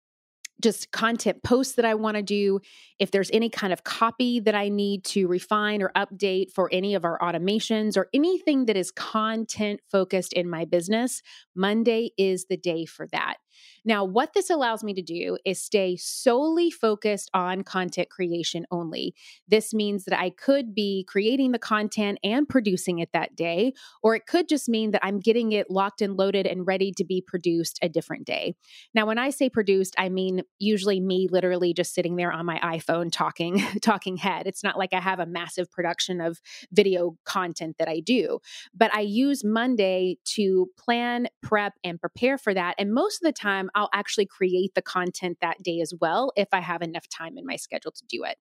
just 0.62 0.92
content 0.92 1.44
posts 1.44 1.76
that 1.76 1.86
I 1.86 1.96
want 1.96 2.16
to 2.18 2.24
do, 2.24 2.60
if 3.00 3.12
there's 3.12 3.30
any 3.34 3.50
kind 3.50 3.74
of 3.74 3.84
copy 3.84 4.40
that 4.40 4.56
I 4.56 4.70
need 4.70 5.04
to 5.06 5.28
refine 5.28 5.82
or 5.82 5.92
update 5.96 6.52
for 6.52 6.70
any 6.72 6.96
of 6.96 7.04
our 7.04 7.20
automations 7.20 7.98
or 7.98 8.08
anything 8.14 8.66
that 8.66 8.78
is 8.78 8.92
content 8.92 9.82
focused 9.92 10.34
in 10.34 10.50
my 10.50 10.66
business, 10.66 11.22
Monday 11.56 12.12
is 12.18 12.46
the 12.50 12.58
day 12.58 12.86
for 12.86 13.08
that. 13.12 13.36
Now, 13.84 14.04
what 14.04 14.34
this 14.34 14.50
allows 14.50 14.84
me 14.84 14.94
to 14.94 15.02
do 15.02 15.38
is 15.46 15.62
stay 15.62 15.96
solely 15.96 16.72
focused 16.72 17.30
on 17.34 17.64
content 17.64 18.10
creation 18.10 18.66
only. 18.72 19.14
This 19.48 19.74
means 19.74 20.06
that 20.06 20.20
I 20.20 20.32
could 20.32 20.74
be 20.74 21.06
creating 21.08 21.52
the 21.52 21.60
content 21.60 22.20
and 22.24 22.48
producing 22.48 23.00
it 23.00 23.10
that 23.14 23.36
day, 23.36 23.74
or 24.02 24.16
it 24.16 24.26
could 24.26 24.50
just 24.50 24.68
mean 24.68 24.92
that 24.92 25.06
I'm 25.06 25.20
getting 25.20 25.52
it 25.52 25.70
locked 25.70 26.02
and 26.02 26.18
loaded 26.18 26.48
and 26.48 26.66
ready 26.66 26.92
to 26.94 27.04
be 27.04 27.22
produced 27.22 27.80
a 27.82 27.90
different 27.90 28.26
day. 28.26 28.56
Now, 28.94 29.06
when 29.06 29.18
I 29.18 29.30
say 29.30 29.50
produced, 29.50 29.96
I 29.98 30.10
mean 30.10 30.42
usually 30.60 31.00
me 31.00 31.28
literally 31.30 31.74
just 31.74 31.94
sitting 31.94 32.16
there 32.16 32.32
on 32.32 32.46
my 32.46 32.60
iPhone 32.60 33.12
talking, 33.12 33.62
talking 33.82 34.18
head. 34.18 34.48
It's 34.48 34.64
not 34.64 34.78
like 34.78 34.94
I 34.94 35.00
have 35.00 35.20
a 35.20 35.26
massive 35.26 35.72
production 35.72 36.22
of 36.22 36.40
video 36.72 37.18
content 37.24 37.76
that 37.80 37.88
I 37.88 38.00
do, 38.00 38.40
but 38.74 38.94
I 38.94 39.02
use 39.02 39.44
Monday 39.44 40.18
to 40.36 40.70
plan, 40.78 41.28
prep, 41.42 41.74
and 41.84 42.00
prepare 42.00 42.38
for 42.38 42.54
that. 42.54 42.76
And 42.78 42.94
most 42.94 43.22
of 43.22 43.26
the 43.26 43.34
time, 43.34 43.45
I'll 43.76 43.90
actually 43.94 44.26
create 44.26 44.74
the 44.76 44.82
content 44.82 45.38
that 45.42 45.62
day 45.64 45.80
as 45.82 45.94
well 46.00 46.32
if 46.36 46.48
I 46.52 46.60
have 46.60 46.82
enough 46.82 47.08
time 47.10 47.38
in 47.38 47.46
my 47.46 47.56
schedule 47.56 47.92
to 47.92 48.04
do 48.08 48.24
it. 48.24 48.38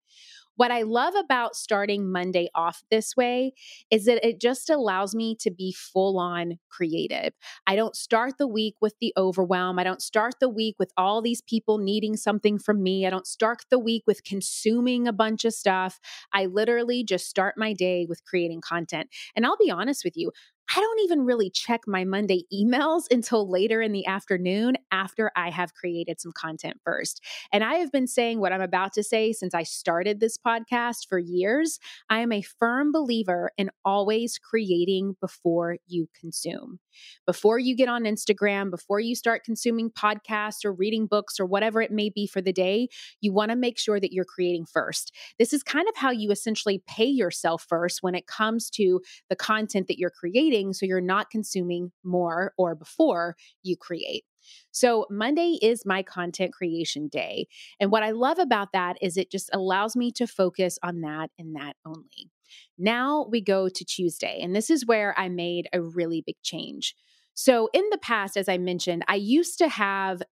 What 0.56 0.70
I 0.70 0.82
love 0.82 1.14
about 1.14 1.56
starting 1.56 2.10
Monday 2.10 2.48
off 2.54 2.82
this 2.90 3.16
way 3.16 3.52
is 3.90 4.04
that 4.04 4.24
it 4.26 4.40
just 4.40 4.70
allows 4.70 5.14
me 5.14 5.36
to 5.40 5.50
be 5.50 5.72
full 5.72 6.18
on 6.18 6.58
creative. 6.68 7.32
I 7.66 7.74
don't 7.74 7.96
start 7.96 8.38
the 8.38 8.46
week 8.46 8.76
with 8.80 8.94
the 9.00 9.12
overwhelm. 9.16 9.78
I 9.78 9.84
don't 9.84 10.02
start 10.02 10.34
the 10.40 10.48
week 10.48 10.76
with 10.78 10.92
all 10.96 11.20
these 11.20 11.42
people 11.42 11.78
needing 11.78 12.16
something 12.16 12.58
from 12.58 12.82
me. 12.82 13.06
I 13.06 13.10
don't 13.10 13.26
start 13.26 13.64
the 13.70 13.78
week 13.78 14.04
with 14.06 14.24
consuming 14.24 15.08
a 15.08 15.12
bunch 15.12 15.44
of 15.44 15.54
stuff. 15.54 15.98
I 16.32 16.46
literally 16.46 17.02
just 17.02 17.28
start 17.28 17.54
my 17.56 17.72
day 17.72 18.06
with 18.08 18.24
creating 18.24 18.60
content. 18.60 19.08
And 19.34 19.44
I'll 19.44 19.56
be 19.56 19.70
honest 19.70 20.04
with 20.04 20.16
you, 20.16 20.30
I 20.74 20.80
don't 20.80 21.00
even 21.00 21.24
really 21.24 21.50
check 21.50 21.82
my 21.86 22.04
Monday 22.04 22.44
emails 22.52 23.02
until 23.10 23.48
later 23.48 23.82
in 23.82 23.92
the 23.92 24.06
afternoon 24.06 24.76
after 24.90 25.30
I 25.36 25.50
have 25.50 25.74
created 25.74 26.20
some 26.20 26.32
content 26.32 26.80
first. 26.84 27.22
And 27.52 27.62
I 27.62 27.74
have 27.74 27.92
been 27.92 28.06
saying 28.06 28.40
what 28.40 28.52
I'm 28.52 28.60
about 28.60 28.92
to 28.94 29.02
say 29.02 29.32
since 29.32 29.54
I 29.54 29.62
started 29.62 30.20
this 30.20 30.38
podcast 30.44 31.08
for 31.08 31.18
years. 31.18 31.78
I 32.10 32.20
am 32.20 32.32
a 32.32 32.42
firm 32.42 32.92
believer 32.92 33.50
in 33.56 33.70
always 33.84 34.38
creating 34.38 35.16
before 35.20 35.78
you 35.86 36.08
consume. 36.18 36.78
Before 37.26 37.58
you 37.58 37.76
get 37.76 37.88
on 37.88 38.04
Instagram, 38.04 38.70
before 38.70 39.00
you 39.00 39.14
start 39.14 39.44
consuming 39.44 39.90
podcasts 39.90 40.64
or 40.64 40.72
reading 40.72 41.06
books 41.06 41.40
or 41.40 41.46
whatever 41.46 41.80
it 41.82 41.90
may 41.90 42.08
be 42.08 42.26
for 42.26 42.40
the 42.40 42.52
day, 42.52 42.88
you 43.20 43.32
want 43.32 43.50
to 43.50 43.56
make 43.56 43.78
sure 43.78 44.00
that 44.00 44.12
you're 44.12 44.24
creating 44.24 44.66
first. 44.66 45.12
This 45.38 45.52
is 45.52 45.62
kind 45.62 45.88
of 45.88 45.96
how 45.96 46.10
you 46.10 46.30
essentially 46.30 46.82
pay 46.86 47.06
yourself 47.06 47.64
first 47.68 48.02
when 48.02 48.14
it 48.14 48.26
comes 48.26 48.70
to 48.70 49.00
the 49.28 49.36
content 49.36 49.88
that 49.88 49.98
you're 49.98 50.10
creating 50.10 50.72
so 50.72 50.86
you're 50.86 51.00
not 51.00 51.30
consuming 51.30 51.92
more 52.02 52.52
or 52.56 52.74
before 52.74 53.36
you 53.62 53.76
create. 53.76 54.24
So, 54.70 55.06
Monday 55.10 55.58
is 55.62 55.86
my 55.86 56.02
content 56.02 56.52
creation 56.52 57.08
day. 57.08 57.46
And 57.80 57.90
what 57.90 58.02
I 58.02 58.10
love 58.10 58.38
about 58.38 58.72
that 58.72 58.96
is 59.00 59.16
it 59.16 59.30
just 59.30 59.50
allows 59.52 59.96
me 59.96 60.10
to 60.12 60.26
focus 60.26 60.78
on 60.82 61.00
that 61.02 61.30
and 61.38 61.56
that 61.56 61.76
only. 61.84 62.30
Now 62.78 63.26
we 63.30 63.40
go 63.40 63.68
to 63.68 63.84
Tuesday, 63.84 64.40
and 64.40 64.54
this 64.54 64.70
is 64.70 64.86
where 64.86 65.18
I 65.18 65.28
made 65.28 65.68
a 65.72 65.80
really 65.80 66.22
big 66.24 66.36
change. 66.42 66.94
So, 67.34 67.68
in 67.72 67.84
the 67.90 67.98
past, 67.98 68.36
as 68.36 68.48
I 68.48 68.58
mentioned, 68.58 69.04
I 69.08 69.16
used 69.16 69.58
to 69.58 69.68
have 69.68 70.22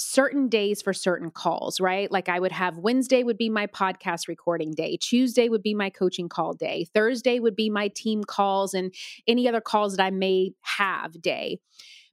certain 0.00 0.48
days 0.48 0.82
for 0.82 0.92
certain 0.92 1.30
calls, 1.30 1.80
right? 1.80 2.10
Like 2.10 2.28
I 2.28 2.40
would 2.40 2.52
have 2.52 2.78
Wednesday 2.78 3.22
would 3.22 3.36
be 3.36 3.50
my 3.50 3.66
podcast 3.66 4.28
recording 4.28 4.72
day, 4.72 4.96
Tuesday 4.96 5.48
would 5.48 5.62
be 5.62 5.74
my 5.74 5.90
coaching 5.90 6.28
call 6.28 6.54
day, 6.54 6.86
Thursday 6.94 7.38
would 7.38 7.56
be 7.56 7.70
my 7.70 7.88
team 7.88 8.24
calls 8.24 8.74
and 8.74 8.94
any 9.26 9.48
other 9.48 9.60
calls 9.60 9.96
that 9.96 10.04
I 10.04 10.10
may 10.10 10.52
have 10.62 11.20
day. 11.20 11.58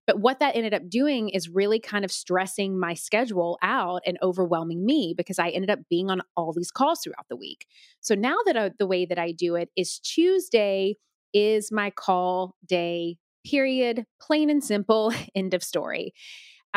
But 0.08 0.22
what 0.22 0.40
that 0.40 0.56
ended 0.56 0.74
up 0.74 0.90
doing 0.90 1.30
is 1.30 1.50
really 1.50 1.80
kind 1.80 2.06
of 2.06 2.12
stressing 2.12 2.80
my 2.80 2.94
schedule 2.94 3.60
out 3.62 4.02
and 4.08 4.18
overwhelming 4.24 4.86
me 4.86 5.14
because 5.16 5.38
I 5.38 5.50
ended 5.50 5.70
up 5.70 5.80
being 5.90 6.10
on 6.10 6.22
all 6.38 6.54
these 6.54 6.72
calls 6.72 7.02
throughout 7.04 7.28
the 7.30 7.36
week. 7.36 7.68
So 8.00 8.16
now 8.16 8.38
that 8.46 8.58
I, 8.58 8.72
the 8.80 8.88
way 8.88 9.06
that 9.06 9.20
I 9.20 9.34
do 9.34 9.56
it 9.56 9.70
is 9.76 10.00
Tuesday 10.00 10.96
is 11.34 11.72
my 11.72 11.90
call 11.90 12.56
day, 12.66 13.18
period, 13.46 14.06
plain 14.22 14.50
and 14.50 14.64
simple, 14.64 15.14
end 15.36 15.54
of 15.54 15.62
story. 15.62 16.14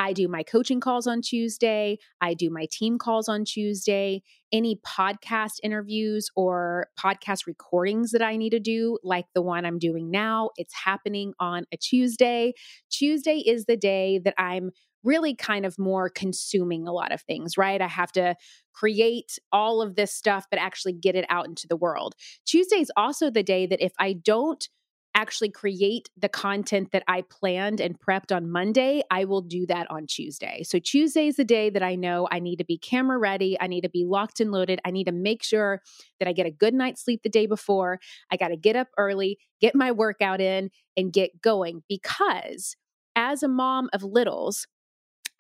I 0.01 0.15
do 0.15 0.29
my 0.29 0.43
coaching 0.43 0.81
calls 0.81 1.07
on 1.07 1.21
Tuesday. 1.21 1.99
I 2.23 2.33
do 2.33 2.49
my 2.49 2.67
team 2.71 2.97
calls 2.97 3.29
on 3.29 3.45
Tuesday. 3.45 4.23
Any 4.51 4.77
podcast 4.77 5.61
interviews 5.63 6.31
or 6.35 6.87
podcast 6.99 7.47
recordings 7.47 8.13
that 8.13 8.23
I 8.23 8.39
need 8.39 8.51
to 8.51 8.61
do, 8.61 8.97
like 9.05 9.27
the 9.35 9.43
one 9.43 9.67
I'm 9.67 9.79
doing 9.79 10.11
now, 10.11 10.53
it's 10.57 10.73
happening 10.73 11.35
on 11.39 11.67
a 11.71 11.77
Tuesday. 11.77 12.55
Tuesday 12.91 13.43
is 13.47 13.67
the 13.67 13.77
day 13.77 14.19
that 14.25 14.33
I'm 14.39 14.71
really 15.05 15.35
kind 15.35 15.67
of 15.67 15.79
more 15.79 16.09
consuming 16.09 16.89
a 16.89 16.93
lot 16.93 17.13
of 17.13 17.21
things, 17.21 17.59
right? 17.59 17.83
I 17.83 17.87
have 17.87 18.13
to 18.13 18.37
create 18.73 19.39
all 19.53 19.83
of 19.83 19.97
this 19.97 20.15
stuff, 20.15 20.47
but 20.51 20.59
actually 20.59 20.95
get 20.95 21.15
it 21.15 21.27
out 21.29 21.47
into 21.47 21.67
the 21.69 21.77
world. 21.77 22.15
Tuesday 22.47 22.77
is 22.77 22.91
also 22.97 23.31
the 23.31 23.43
day 23.43 23.67
that 23.67 23.85
if 23.85 23.93
I 23.99 24.15
don't 24.15 24.67
actually 25.15 25.51
create 25.51 26.09
the 26.17 26.29
content 26.29 26.93
that 26.93 27.03
I 27.09 27.23
planned 27.23 27.81
and 27.81 27.99
prepped 27.99 28.35
on 28.35 28.51
Monday, 28.51 29.03
I 29.11 29.25
will 29.25 29.43
do 29.43 29.67
that 29.67 29.91
on 29.91 30.07
Tuesday. 30.07 30.63
So 30.63 30.79
Tuesday 30.79 31.27
is 31.27 31.37
the 31.37 31.45
day 31.45 31.71
that 31.71 31.83
I 31.83 31.95
know 31.97 32.29
I 32.31 32.39
need 32.39 32.57
to 32.57 32.65
be 32.65 32.79
camera 32.79 33.19
ready, 33.19 33.57
I 33.61 33.67
need 33.67 33.83
to 33.83 33.91
be 33.91 34.05
locked 34.05 34.41
and 34.41 34.53
loaded, 34.53 34.81
I 34.85 34.91
need 34.91 35.05
to 35.05 35.13
make 35.13 35.43
sure 35.43 35.83
that 36.19 36.29
I 36.29 36.33
get 36.33 36.47
a 36.47 36.51
good 36.51 36.75
night's 36.75 37.05
sleep 37.05 37.23
the 37.23 37.29
day 37.29 37.47
before. 37.47 37.99
I 38.31 38.37
got 38.37 38.49
to 38.49 38.57
get 38.57 38.77
up 38.77 38.89
early, 38.97 39.39
get 39.61 39.75
my 39.75 39.93
workout 39.93 40.41
in 40.41 40.71
and 40.97 41.13
get 41.13 41.43
going 41.43 41.83
because 41.89 42.77
as 43.17 43.43
a 43.43 43.49
mom 43.49 43.89
of 43.93 44.03
littles, 44.03 44.67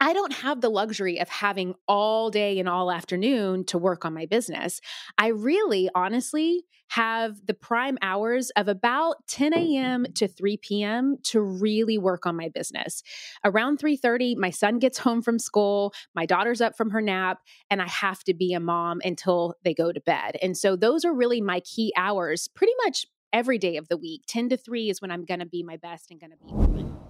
I 0.03 0.15
don't 0.15 0.33
have 0.33 0.63
the 0.63 0.71
luxury 0.71 1.21
of 1.21 1.29
having 1.29 1.75
all 1.87 2.31
day 2.31 2.59
and 2.59 2.69
all 2.69 2.91
afternoon 2.91 3.65
to 3.67 3.77
work 3.77 4.07
on 4.07 4.15
my 4.15 4.25
business. 4.25 4.81
I 5.19 5.29
really, 5.29 5.91
honestly, 5.95 6.65
have 6.89 7.47
the 7.47 7.53
prime 7.53 7.99
hours 8.01 8.51
of 8.57 8.67
about 8.67 9.17
10 9.29 9.53
a.m. 9.53 10.07
to 10.15 10.27
3 10.27 10.57
p.m. 10.57 11.17
to 11.25 11.43
really 11.43 11.99
work 11.99 12.25
on 12.25 12.35
my 12.35 12.49
business. 12.49 13.03
Around 13.45 13.79
3:30, 13.79 14.37
my 14.37 14.51
son 14.51 14.79
gets 14.79 14.99
home 14.99 15.21
from 15.21 15.39
school, 15.39 15.93
my 16.15 16.25
daughter's 16.25 16.63
up 16.63 16.77
from 16.77 16.91
her 16.91 17.03
nap, 17.03 17.39
and 17.69 17.83
I 17.83 17.87
have 17.87 18.25
to 18.25 18.35
be 18.35 18.55
a 18.55 18.61
mom 18.61 19.01
until 19.05 19.55
they 19.65 19.75
go 19.75 19.93
to 19.93 20.01
bed. 20.01 20.37
And 20.41 20.57
so 20.57 20.77
those 20.77 21.05
are 21.05 21.15
really 21.15 21.43
my 21.43 21.61
key 21.61 21.93
hours 21.95 22.49
pretty 22.49 22.75
much 22.85 23.07
every 23.35 23.59
day 23.59 23.77
of 23.77 23.89
the 23.89 23.99
week. 23.99 24.23
10 24.27 24.49
to 24.49 24.57
3 24.57 24.89
is 24.89 25.03
when 25.03 25.11
I'm 25.11 25.27
going 25.27 25.41
to 25.41 25.47
be 25.47 25.63
my 25.63 25.77
best 25.77 26.11
and 26.11 26.19
going 26.19 26.33
to 26.33 26.39
be. 26.39 27.10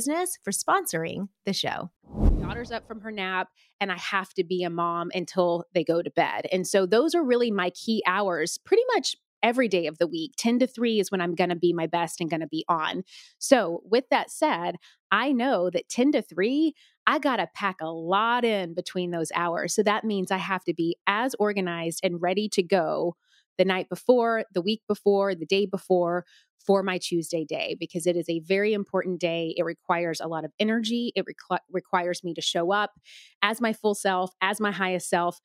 Business 0.00 0.38
for 0.42 0.50
sponsoring 0.50 1.28
the 1.44 1.52
show. 1.52 1.90
Daughter's 2.40 2.72
up 2.72 2.88
from 2.88 3.02
her 3.02 3.10
nap, 3.10 3.48
and 3.82 3.92
I 3.92 3.98
have 3.98 4.32
to 4.32 4.44
be 4.44 4.62
a 4.62 4.70
mom 4.70 5.10
until 5.12 5.66
they 5.74 5.84
go 5.84 6.00
to 6.00 6.10
bed. 6.10 6.46
And 6.50 6.66
so 6.66 6.86
those 6.86 7.14
are 7.14 7.22
really 7.22 7.50
my 7.50 7.68
key 7.68 8.02
hours 8.06 8.56
pretty 8.56 8.84
much 8.94 9.14
every 9.42 9.68
day 9.68 9.86
of 9.86 9.98
the 9.98 10.06
week. 10.06 10.32
10 10.38 10.60
to 10.60 10.66
3 10.66 11.00
is 11.00 11.10
when 11.10 11.20
I'm 11.20 11.34
going 11.34 11.50
to 11.50 11.54
be 11.56 11.74
my 11.74 11.86
best 11.86 12.18
and 12.18 12.30
going 12.30 12.40
to 12.40 12.46
be 12.46 12.64
on. 12.66 13.02
So, 13.38 13.82
with 13.84 14.04
that 14.10 14.30
said, 14.30 14.76
I 15.12 15.32
know 15.32 15.68
that 15.68 15.90
10 15.90 16.12
to 16.12 16.22
3, 16.22 16.72
I 17.06 17.18
got 17.18 17.36
to 17.36 17.48
pack 17.54 17.82
a 17.82 17.92
lot 17.92 18.42
in 18.42 18.72
between 18.72 19.10
those 19.10 19.30
hours. 19.34 19.74
So 19.74 19.82
that 19.82 20.04
means 20.04 20.30
I 20.30 20.38
have 20.38 20.64
to 20.64 20.72
be 20.72 20.96
as 21.06 21.34
organized 21.38 22.00
and 22.02 22.22
ready 22.22 22.48
to 22.48 22.62
go 22.62 23.16
the 23.60 23.64
night 23.66 23.90
before, 23.90 24.46
the 24.54 24.62
week 24.62 24.80
before, 24.88 25.34
the 25.34 25.44
day 25.44 25.66
before 25.66 26.24
for 26.64 26.82
my 26.82 26.96
Tuesday 26.96 27.44
day 27.44 27.76
because 27.78 28.06
it 28.06 28.16
is 28.16 28.26
a 28.26 28.40
very 28.40 28.72
important 28.72 29.20
day. 29.20 29.52
It 29.54 29.64
requires 29.64 30.18
a 30.18 30.28
lot 30.28 30.46
of 30.46 30.52
energy. 30.58 31.12
It 31.14 31.26
requ- 31.26 31.58
requires 31.70 32.24
me 32.24 32.32
to 32.32 32.40
show 32.40 32.72
up 32.72 32.92
as 33.42 33.60
my 33.60 33.74
full 33.74 33.94
self, 33.94 34.32
as 34.40 34.60
my 34.60 34.70
highest 34.70 35.10
self. 35.10 35.40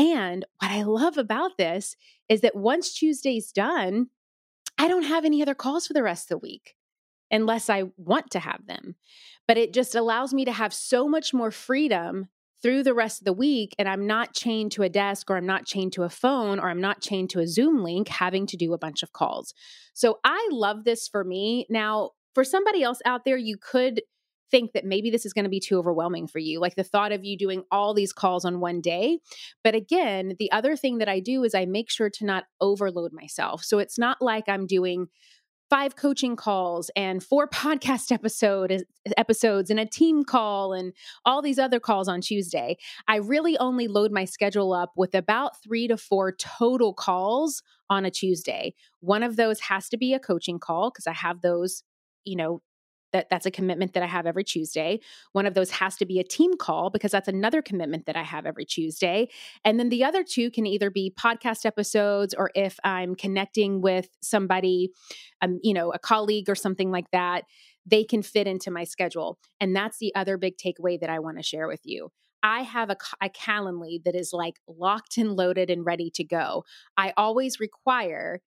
And 0.00 0.44
what 0.58 0.72
I 0.72 0.82
love 0.82 1.16
about 1.16 1.58
this 1.58 1.94
is 2.28 2.40
that 2.40 2.56
once 2.56 2.92
Tuesday's 2.92 3.52
done, 3.52 4.08
I 4.76 4.88
don't 4.88 5.04
have 5.04 5.24
any 5.24 5.40
other 5.40 5.54
calls 5.54 5.86
for 5.86 5.92
the 5.92 6.02
rest 6.02 6.24
of 6.24 6.40
the 6.40 6.46
week 6.46 6.74
unless 7.30 7.70
I 7.70 7.84
want 7.96 8.32
to 8.32 8.40
have 8.40 8.66
them. 8.66 8.96
But 9.46 9.58
it 9.58 9.72
just 9.72 9.94
allows 9.94 10.34
me 10.34 10.44
to 10.44 10.52
have 10.52 10.74
so 10.74 11.06
much 11.06 11.32
more 11.32 11.52
freedom 11.52 12.26
through 12.62 12.82
the 12.82 12.94
rest 12.94 13.20
of 13.20 13.24
the 13.24 13.32
week 13.32 13.74
and 13.78 13.88
I'm 13.88 14.06
not 14.06 14.34
chained 14.34 14.72
to 14.72 14.82
a 14.82 14.88
desk 14.88 15.30
or 15.30 15.36
I'm 15.36 15.46
not 15.46 15.66
chained 15.66 15.92
to 15.94 16.02
a 16.02 16.10
phone 16.10 16.58
or 16.58 16.68
I'm 16.68 16.80
not 16.80 17.00
chained 17.00 17.30
to 17.30 17.40
a 17.40 17.46
Zoom 17.46 17.82
link 17.82 18.08
having 18.08 18.46
to 18.46 18.56
do 18.56 18.72
a 18.72 18.78
bunch 18.78 19.02
of 19.02 19.12
calls. 19.12 19.54
So 19.94 20.18
I 20.24 20.48
love 20.52 20.84
this 20.84 21.08
for 21.08 21.24
me. 21.24 21.66
Now, 21.70 22.10
for 22.34 22.44
somebody 22.44 22.82
else 22.82 23.00
out 23.04 23.24
there, 23.24 23.36
you 23.36 23.56
could 23.56 24.02
think 24.50 24.72
that 24.72 24.84
maybe 24.84 25.10
this 25.10 25.24
is 25.24 25.32
going 25.32 25.44
to 25.44 25.50
be 25.50 25.60
too 25.60 25.78
overwhelming 25.78 26.26
for 26.26 26.38
you, 26.38 26.60
like 26.60 26.74
the 26.74 26.84
thought 26.84 27.12
of 27.12 27.24
you 27.24 27.38
doing 27.38 27.62
all 27.70 27.94
these 27.94 28.12
calls 28.12 28.44
on 28.44 28.60
one 28.60 28.80
day. 28.80 29.20
But 29.62 29.74
again, 29.74 30.34
the 30.38 30.50
other 30.52 30.76
thing 30.76 30.98
that 30.98 31.08
I 31.08 31.20
do 31.20 31.44
is 31.44 31.54
I 31.54 31.66
make 31.66 31.90
sure 31.90 32.10
to 32.10 32.24
not 32.24 32.44
overload 32.60 33.12
myself. 33.12 33.62
So 33.64 33.78
it's 33.78 33.98
not 33.98 34.18
like 34.20 34.48
I'm 34.48 34.66
doing 34.66 35.06
five 35.70 35.94
coaching 35.94 36.34
calls 36.36 36.90
and 36.96 37.22
four 37.22 37.48
podcast 37.60 38.12
episode 38.12 38.84
episodes 39.16 39.70
and 39.70 39.80
a 39.80 39.86
team 39.86 40.24
call 40.24 40.72
and 40.72 40.92
all 41.24 41.40
these 41.40 41.58
other 41.58 41.80
calls 41.80 42.08
on 42.08 42.20
Tuesday. 42.20 42.76
I 43.08 43.16
really 43.16 43.56
only 43.58 43.86
load 43.88 44.10
my 44.10 44.24
schedule 44.24 44.72
up 44.72 44.92
with 44.96 45.14
about 45.14 45.62
3 45.62 45.88
to 45.88 45.96
4 45.96 46.32
total 46.32 46.92
calls 46.92 47.62
on 47.88 48.04
a 48.04 48.10
Tuesday. 48.10 48.74
One 48.98 49.22
of 49.22 49.36
those 49.36 49.60
has 49.60 49.88
to 49.90 49.96
be 49.96 50.12
a 50.12 50.18
coaching 50.18 50.58
call 50.58 50.90
because 50.90 51.06
I 51.06 51.12
have 51.12 51.40
those, 51.40 51.84
you 52.24 52.36
know, 52.36 52.60
that 53.12 53.28
that's 53.30 53.46
a 53.46 53.50
commitment 53.50 53.94
that 53.94 54.02
I 54.02 54.06
have 54.06 54.26
every 54.26 54.44
Tuesday. 54.44 55.00
One 55.32 55.46
of 55.46 55.54
those 55.54 55.70
has 55.70 55.96
to 55.96 56.06
be 56.06 56.18
a 56.18 56.24
team 56.24 56.56
call 56.56 56.90
because 56.90 57.10
that's 57.12 57.28
another 57.28 57.62
commitment 57.62 58.06
that 58.06 58.16
I 58.16 58.22
have 58.22 58.46
every 58.46 58.64
Tuesday. 58.64 59.28
And 59.64 59.78
then 59.78 59.88
the 59.88 60.04
other 60.04 60.24
two 60.24 60.50
can 60.50 60.66
either 60.66 60.90
be 60.90 61.12
podcast 61.18 61.66
episodes 61.66 62.34
or 62.34 62.50
if 62.54 62.78
I'm 62.84 63.14
connecting 63.14 63.80
with 63.80 64.08
somebody, 64.20 64.90
um, 65.42 65.58
you 65.62 65.74
know, 65.74 65.92
a 65.92 65.98
colleague 65.98 66.48
or 66.48 66.54
something 66.54 66.90
like 66.90 67.10
that, 67.12 67.44
they 67.86 68.04
can 68.04 68.22
fit 68.22 68.46
into 68.46 68.70
my 68.70 68.84
schedule. 68.84 69.38
And 69.60 69.74
that's 69.74 69.98
the 69.98 70.14
other 70.14 70.36
big 70.36 70.56
takeaway 70.56 71.00
that 71.00 71.10
I 71.10 71.18
want 71.18 71.38
to 71.38 71.42
share 71.42 71.66
with 71.66 71.80
you. 71.84 72.10
I 72.42 72.62
have 72.62 72.90
a, 72.90 72.96
a 73.22 73.28
Calendly 73.28 74.02
that 74.04 74.14
is 74.14 74.32
like 74.32 74.60
locked 74.66 75.18
and 75.18 75.36
loaded 75.36 75.70
and 75.70 75.84
ready 75.84 76.10
to 76.14 76.24
go. 76.24 76.64
I 76.96 77.12
always 77.16 77.60
require 77.60 78.40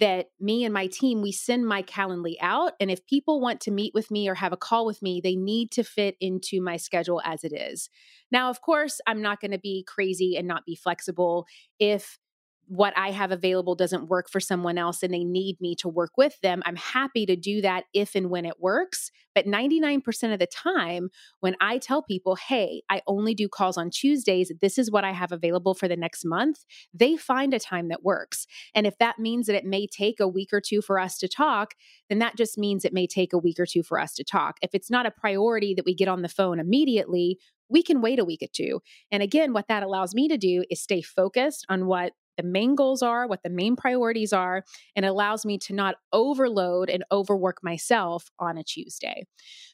that 0.00 0.26
me 0.40 0.64
and 0.64 0.72
my 0.72 0.86
team 0.86 1.20
we 1.20 1.30
send 1.30 1.66
my 1.66 1.82
calendly 1.82 2.34
out 2.40 2.72
and 2.80 2.90
if 2.90 3.06
people 3.06 3.40
want 3.40 3.60
to 3.60 3.70
meet 3.70 3.92
with 3.94 4.10
me 4.10 4.28
or 4.28 4.34
have 4.34 4.52
a 4.52 4.56
call 4.56 4.86
with 4.86 5.02
me 5.02 5.20
they 5.22 5.36
need 5.36 5.70
to 5.70 5.84
fit 5.84 6.16
into 6.20 6.60
my 6.60 6.76
schedule 6.76 7.20
as 7.24 7.44
it 7.44 7.52
is. 7.52 7.90
Now 8.32 8.50
of 8.50 8.60
course 8.60 9.00
i'm 9.06 9.20
not 9.20 9.40
going 9.40 9.50
to 9.50 9.58
be 9.58 9.84
crazy 9.86 10.36
and 10.36 10.48
not 10.48 10.64
be 10.64 10.74
flexible. 10.74 11.46
If 11.78 12.18
what 12.66 12.96
I 12.96 13.10
have 13.10 13.30
available 13.30 13.74
doesn't 13.74 14.08
work 14.08 14.30
for 14.30 14.40
someone 14.40 14.78
else 14.78 15.02
and 15.02 15.12
they 15.12 15.24
need 15.24 15.60
me 15.60 15.74
to 15.76 15.88
work 15.88 16.12
with 16.16 16.40
them, 16.40 16.62
I'm 16.64 16.76
happy 16.76 17.26
to 17.26 17.36
do 17.36 17.60
that 17.62 17.84
if 17.92 18.14
and 18.14 18.30
when 18.30 18.44
it 18.44 18.60
works. 18.60 19.10
But 19.34 19.46
99% 19.46 20.32
of 20.32 20.38
the 20.38 20.46
time, 20.46 21.10
when 21.40 21.56
I 21.60 21.78
tell 21.78 22.02
people, 22.02 22.36
hey, 22.36 22.82
I 22.88 23.02
only 23.06 23.34
do 23.34 23.48
calls 23.48 23.76
on 23.76 23.90
Tuesdays, 23.90 24.52
this 24.60 24.78
is 24.78 24.90
what 24.90 25.04
I 25.04 25.12
have 25.12 25.32
available 25.32 25.74
for 25.74 25.88
the 25.88 25.96
next 25.96 26.24
month, 26.24 26.64
they 26.92 27.16
find 27.16 27.52
a 27.52 27.58
time 27.58 27.88
that 27.88 28.04
works. 28.04 28.46
And 28.74 28.86
if 28.86 28.96
that 28.98 29.18
means 29.18 29.46
that 29.46 29.56
it 29.56 29.64
may 29.64 29.86
take 29.86 30.20
a 30.20 30.28
week 30.28 30.52
or 30.52 30.60
two 30.60 30.80
for 30.80 30.98
us 30.98 31.18
to 31.18 31.28
talk, 31.28 31.74
then 32.08 32.18
that 32.20 32.36
just 32.36 32.56
means 32.56 32.84
it 32.84 32.92
may 32.92 33.06
take 33.06 33.32
a 33.32 33.38
week 33.38 33.58
or 33.58 33.66
two 33.66 33.82
for 33.82 33.98
us 33.98 34.14
to 34.14 34.24
talk. 34.24 34.56
If 34.62 34.70
it's 34.74 34.90
not 34.90 35.06
a 35.06 35.10
priority 35.10 35.74
that 35.74 35.84
we 35.84 35.94
get 35.94 36.08
on 36.08 36.22
the 36.22 36.28
phone 36.28 36.60
immediately, 36.60 37.38
we 37.68 37.82
can 37.82 38.00
wait 38.00 38.18
a 38.18 38.24
week 38.24 38.42
or 38.42 38.48
two. 38.52 38.80
And 39.10 39.22
again, 39.22 39.52
what 39.52 39.68
that 39.68 39.82
allows 39.82 40.14
me 40.14 40.28
to 40.28 40.36
do 40.36 40.64
is 40.70 40.82
stay 40.82 41.02
focused 41.02 41.66
on 41.68 41.86
what 41.86 42.12
the 42.36 42.42
main 42.42 42.74
goals 42.74 43.02
are, 43.02 43.26
what 43.26 43.42
the 43.42 43.50
main 43.50 43.76
priorities 43.76 44.32
are, 44.32 44.64
and 44.96 45.04
allows 45.04 45.44
me 45.44 45.58
to 45.58 45.74
not 45.74 45.96
overload 46.12 46.90
and 46.90 47.04
overwork 47.12 47.58
myself 47.62 48.30
on 48.38 48.58
a 48.58 48.64
Tuesday. 48.64 49.24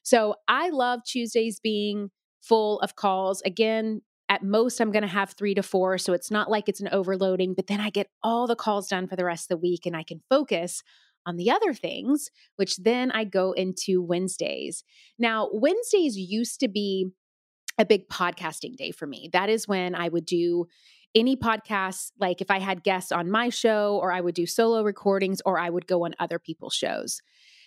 So 0.03 0.35
I 0.49 0.71
love 0.71 1.01
Tuesdays 1.05 1.61
being 1.61 2.11
full 2.43 2.81
of 2.81 2.97
calls. 2.97 3.43
Again, 3.43 4.03
at 4.29 4.45
most, 4.45 4.81
I'm 4.81 4.93
going 4.93 5.03
to 5.03 5.09
have 5.09 5.31
three 5.31 5.55
to 5.55 5.63
four. 5.63 5.99
So 5.99 6.13
it's 6.13 6.31
not 6.31 6.49
like 6.49 6.69
it's 6.69 6.81
an 6.81 6.89
overloading, 6.93 7.55
but 7.55 7.67
then 7.67 7.81
I 7.81 7.91
get 7.91 8.07
all 8.23 8.47
the 8.47 8.57
calls 8.57 8.89
done 8.89 9.09
for 9.09 9.17
the 9.17 9.25
rest 9.25 9.51
of 9.51 9.57
the 9.57 9.63
week 9.63 9.87
and 9.87 9.97
I 9.97 10.05
can 10.05 10.21
focus 10.31 10.83
on 11.27 11.37
the 11.37 11.51
other 11.51 11.75
things, 11.75 12.31
which 12.57 12.77
then 12.77 13.11
I 13.11 13.25
go 13.25 13.53
into 13.53 14.01
Wednesdays. 14.01 14.85
Now, 15.19 15.51
Wednesdays 15.53 16.17
used 16.17 16.61
to 16.61 16.69
be 16.69 17.11
a 17.79 17.85
big 17.85 18.09
podcasting 18.09 18.77
day 18.77 18.91
for 18.91 19.07
me. 19.07 19.31
That 19.33 19.49
is 19.49 19.67
when 19.67 19.95
I 19.95 20.09
would 20.09 20.27
do 20.27 20.67
any 21.15 21.37
podcasts, 21.37 22.13
like 22.19 22.41
if 22.41 22.51
I 22.51 22.59
had 22.59 22.83
guests 22.83 23.13
on 23.13 23.31
my 23.31 23.49
show, 23.49 23.99
or 24.01 24.13
I 24.13 24.21
would 24.21 24.35
do 24.35 24.47
solo 24.47 24.83
recordings, 24.83 25.41
or 25.45 25.59
I 25.59 25.71
would 25.71 25.87
go 25.87 26.05
on 26.05 26.15
other 26.19 26.39
people's 26.39 26.75
shows. 26.75 27.21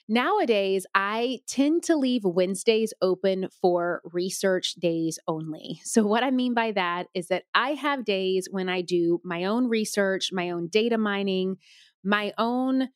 Nowadays, 0.09 0.85
I 0.93 1.39
tend 1.47 1.83
to 1.83 1.95
leave 1.95 2.25
Wednesdays 2.25 2.93
open 3.01 3.47
for 3.61 4.01
research 4.11 4.73
days 4.75 5.17
only. 5.27 5.79
So, 5.93 6.03
what 6.03 6.23
I 6.23 6.31
mean 6.31 6.53
by 6.53 6.71
that 6.71 7.07
is 7.13 7.27
that 7.27 7.43
I 7.53 7.71
have 7.73 8.03
days 8.03 8.47
when 8.49 8.67
I 8.67 8.81
do 8.81 9.21
my 9.23 9.45
own 9.45 9.69
research, 9.69 10.31
my 10.33 10.49
own 10.49 10.67
data 10.67 10.97
mining, 10.97 11.57
my 12.03 12.33
own 12.37 12.89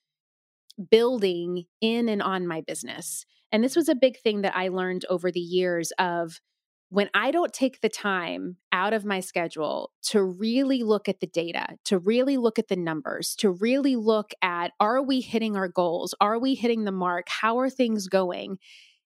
building 0.90 1.66
in 1.80 2.10
and 2.10 2.22
on 2.22 2.48
my 2.48 2.62
business. 2.62 3.26
And 3.52 3.64
this 3.64 3.76
was 3.76 3.88
a 3.88 3.96
big 3.96 4.20
thing 4.20 4.42
that 4.42 4.56
I 4.56 4.68
learned 4.68 5.06
over 5.10 5.32
the 5.32 5.40
years 5.40 5.92
of 5.98 6.42
when 6.90 7.10
I 7.14 7.32
don't 7.32 7.52
take 7.52 7.82
the 7.82 7.90
time 7.90 8.58
out 8.72 8.94
of 8.94 9.04
my 9.04 9.20
schedule 9.20 9.92
to 10.04 10.24
really 10.24 10.84
look 10.84 11.10
at 11.10 11.20
the 11.20 11.28
data, 11.28 11.68
to 11.86 11.98
really 12.00 12.38
look 12.38 12.58
at 12.58 12.70
the 12.70 12.78
numbers, 12.78 13.36
to 13.38 13.50
really 13.50 13.96
look 13.96 14.32
at 14.42 14.72
are 14.80 15.02
we 15.02 15.20
hitting 15.20 15.58
our 15.58 15.68
goals? 15.68 16.16
Are 16.22 16.40
we 16.40 16.56
hitting 16.56 16.86
the 16.86 16.92
mark? 16.92 17.28
How 17.28 17.60
are 17.60 17.70
things 17.70 18.08
going? 18.08 18.58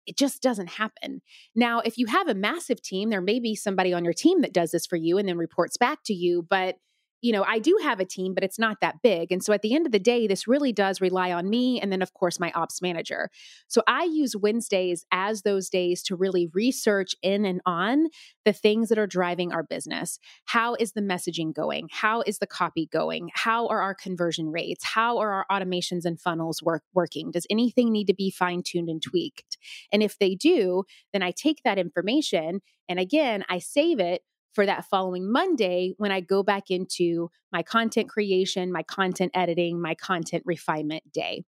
It 0.07 0.17
just 0.17 0.41
doesn't 0.41 0.71
happen. 0.71 1.21
Now, 1.55 1.81
if 1.81 1.99
you 1.99 2.07
have 2.07 2.29
a 2.29 2.35
massive 2.35 2.81
team, 2.81 3.11
there 3.11 3.21
may 3.21 3.41
be 3.41 3.55
somebody 3.55 3.93
on 3.93 4.05
your 4.05 4.15
team 4.15 4.41
that 4.43 4.55
does 4.55 4.71
this 4.71 4.87
for 4.87 4.97
you 4.97 5.19
and 5.19 5.29
then 5.29 5.37
reports 5.37 5.77
back 5.77 5.99
to 6.05 6.15
you, 6.15 6.47
but 6.49 6.77
you 7.23 7.33
know, 7.33 7.45
I 7.45 7.59
do 7.59 7.79
have 7.83 8.01
a 8.01 8.05
team, 8.05 8.35
but 8.35 8.45
it's 8.45 8.59
not 8.59 8.81
that 8.81 9.03
big. 9.03 9.33
And 9.33 9.43
so 9.43 9.53
at 9.53 9.63
the 9.63 9.75
end 9.75 9.87
of 9.87 9.93
the 9.93 9.99
day, 9.99 10.27
this 10.27 10.47
really 10.47 10.73
does 10.73 11.01
rely 11.01 11.33
on 11.33 11.49
me 11.49 11.81
and 11.81 11.91
then, 11.91 12.03
of 12.03 12.13
course, 12.15 12.39
my 12.39 12.53
ops 12.53 12.83
manager. 12.83 13.31
So 13.69 13.83
I 13.87 14.05
use 14.05 14.37
Wednesdays 14.37 15.05
as 15.11 15.43
those 15.43 15.69
days 15.69 16.03
to 16.05 16.17
really 16.17 16.49
research 16.53 17.15
in 17.23 17.45
and 17.45 17.61
on 17.65 18.09
the 18.45 18.53
things 18.53 18.89
that 18.91 18.99
are 18.99 19.07
driving 19.07 19.53
our 19.53 19.63
business. 19.63 20.19
How 20.45 20.75
is 20.75 20.93
the 20.93 21.01
messaging 21.01 21.55
going? 21.55 21.89
How 21.91 22.23
is 22.23 22.39
the 22.39 22.47
copy 22.47 22.87
going? 22.93 23.31
How 23.35 23.67
are 23.69 23.81
our 23.81 23.95
conversion 23.95 24.53
rates? 24.53 24.85
How 24.85 25.19
are 25.19 25.33
our 25.33 25.47
automations 25.51 26.05
and 26.05 26.21
funnels 26.21 26.63
work, 26.63 26.83
working? 26.93 27.31
Does 27.31 27.47
anything 27.51 27.91
need 27.93 28.07
to 28.07 28.15
be 28.15 28.31
fine 28.31 28.63
tuned 28.63 28.89
and 28.89 29.03
tweaked? 29.03 29.59
And 29.91 30.03
if 30.03 30.19
they 30.19 30.35
do, 30.35 30.85
then 31.13 31.23
I 31.23 31.31
take 31.31 31.63
that 31.65 31.79
information 31.79 32.61
and 32.89 33.01
again, 33.01 33.45
I 33.49 33.59
save 33.59 34.01
it 34.01 34.23
for 34.57 34.65
that 34.65 34.87
following 34.87 35.31
Monday 35.31 35.93
when 35.99 36.11
I 36.11 36.21
go 36.21 36.43
back 36.43 36.71
into 36.71 37.31
my 37.53 37.63
content 37.63 38.09
creation, 38.09 38.73
my 38.73 38.83
content 38.83 39.33
editing, 39.35 39.81
my 39.81 39.95
content 39.95 40.43
refinement 40.47 41.13
day. 41.13 41.45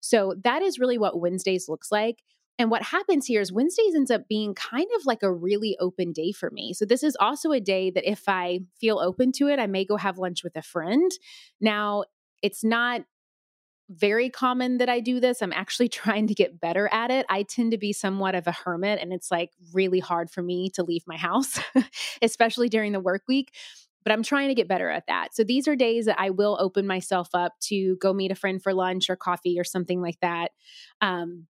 So 0.00 0.34
that 0.44 0.60
is 0.60 0.78
really 0.78 0.98
what 0.98 1.18
Wednesdays 1.18 1.70
looks 1.70 1.90
like. 1.90 2.22
And 2.58 2.70
what 2.70 2.82
happens 2.82 3.24
here 3.24 3.40
is 3.40 3.50
Wednesdays 3.50 3.94
ends 3.94 4.10
up 4.10 4.28
being 4.28 4.52
kind 4.52 4.86
of 4.94 5.06
like 5.06 5.22
a 5.22 5.32
really 5.32 5.78
open 5.80 6.12
day 6.12 6.32
for 6.32 6.50
me. 6.50 6.74
So 6.74 6.84
this 6.84 7.02
is 7.02 7.16
also 7.18 7.50
a 7.52 7.60
day 7.60 7.90
that 7.92 8.08
if 8.08 8.28
I 8.28 8.60
feel 8.78 8.98
open 8.98 9.32
to 9.38 9.48
it, 9.48 9.58
I 9.58 9.66
may 9.66 9.86
go 9.86 9.96
have 9.96 10.18
lunch 10.18 10.44
with 10.44 10.54
a 10.54 10.62
friend. 10.62 11.10
Now, 11.62 12.04
it's 12.42 12.62
not 12.62 13.02
very 13.90 14.30
common 14.30 14.78
that 14.78 14.88
I 14.88 15.00
do 15.00 15.20
this. 15.20 15.42
I'm 15.42 15.52
actually 15.52 15.88
trying 16.00 16.28
to 16.28 16.34
get 16.34 16.60
better 16.60 16.88
at 16.92 17.10
it. 17.10 17.26
I 17.28 17.42
tend 17.42 17.72
to 17.72 17.78
be 17.78 17.92
somewhat 17.92 18.34
of 18.34 18.46
a 18.46 18.52
hermit, 18.52 19.00
and 19.00 19.12
it's 19.12 19.30
like 19.30 19.50
really 19.72 20.00
hard 20.00 20.30
for 20.30 20.42
me 20.42 20.70
to 20.70 20.82
leave 20.82 21.02
my 21.06 21.16
house, 21.16 21.58
especially 22.22 22.68
during 22.68 22.92
the 22.92 23.00
work 23.00 23.22
week. 23.28 23.54
But 24.02 24.12
I'm 24.12 24.22
trying 24.22 24.48
to 24.48 24.54
get 24.54 24.66
better 24.66 24.88
at 24.88 25.06
that. 25.08 25.34
So 25.34 25.44
these 25.44 25.68
are 25.68 25.76
days 25.76 26.06
that 26.06 26.18
I 26.18 26.30
will 26.30 26.56
open 26.58 26.86
myself 26.86 27.28
up 27.34 27.52
to 27.64 27.96
go 27.96 28.14
meet 28.14 28.30
a 28.30 28.34
friend 28.34 28.62
for 28.62 28.72
lunch 28.72 29.10
or 29.10 29.16
coffee 29.16 29.60
or 29.60 29.64
something 29.64 30.00
like 30.00 30.18
that. 30.20 30.52
Um, 31.02 31.46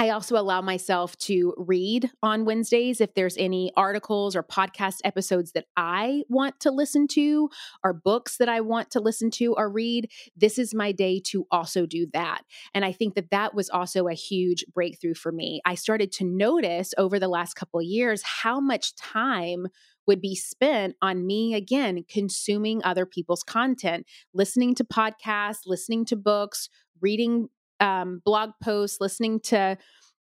I 0.00 0.08
also 0.08 0.38
allow 0.38 0.62
myself 0.62 1.14
to 1.18 1.52
read 1.58 2.10
on 2.22 2.46
Wednesdays 2.46 3.02
if 3.02 3.12
there's 3.12 3.36
any 3.36 3.70
articles 3.76 4.34
or 4.34 4.42
podcast 4.42 5.00
episodes 5.04 5.52
that 5.52 5.66
I 5.76 6.22
want 6.30 6.58
to 6.60 6.70
listen 6.70 7.06
to 7.08 7.50
or 7.84 7.92
books 7.92 8.38
that 8.38 8.48
I 8.48 8.62
want 8.62 8.90
to 8.92 9.00
listen 9.00 9.30
to 9.32 9.52
or 9.58 9.68
read. 9.68 10.10
This 10.34 10.58
is 10.58 10.72
my 10.72 10.92
day 10.92 11.20
to 11.26 11.44
also 11.50 11.84
do 11.84 12.06
that. 12.14 12.44
And 12.72 12.82
I 12.82 12.92
think 12.92 13.14
that 13.14 13.30
that 13.30 13.52
was 13.54 13.68
also 13.68 14.08
a 14.08 14.14
huge 14.14 14.64
breakthrough 14.72 15.12
for 15.12 15.32
me. 15.32 15.60
I 15.66 15.74
started 15.74 16.12
to 16.12 16.24
notice 16.24 16.94
over 16.96 17.18
the 17.18 17.28
last 17.28 17.52
couple 17.52 17.78
of 17.78 17.84
years 17.84 18.22
how 18.22 18.58
much 18.58 18.96
time 18.96 19.66
would 20.06 20.22
be 20.22 20.34
spent 20.34 20.96
on 21.02 21.26
me 21.26 21.52
again 21.52 22.06
consuming 22.08 22.82
other 22.84 23.04
people's 23.04 23.42
content, 23.42 24.06
listening 24.32 24.74
to 24.76 24.82
podcasts, 24.84 25.66
listening 25.66 26.06
to 26.06 26.16
books, 26.16 26.70
reading 27.02 27.50
um, 27.80 28.22
blog 28.24 28.50
posts, 28.62 29.00
listening 29.00 29.40
to 29.40 29.76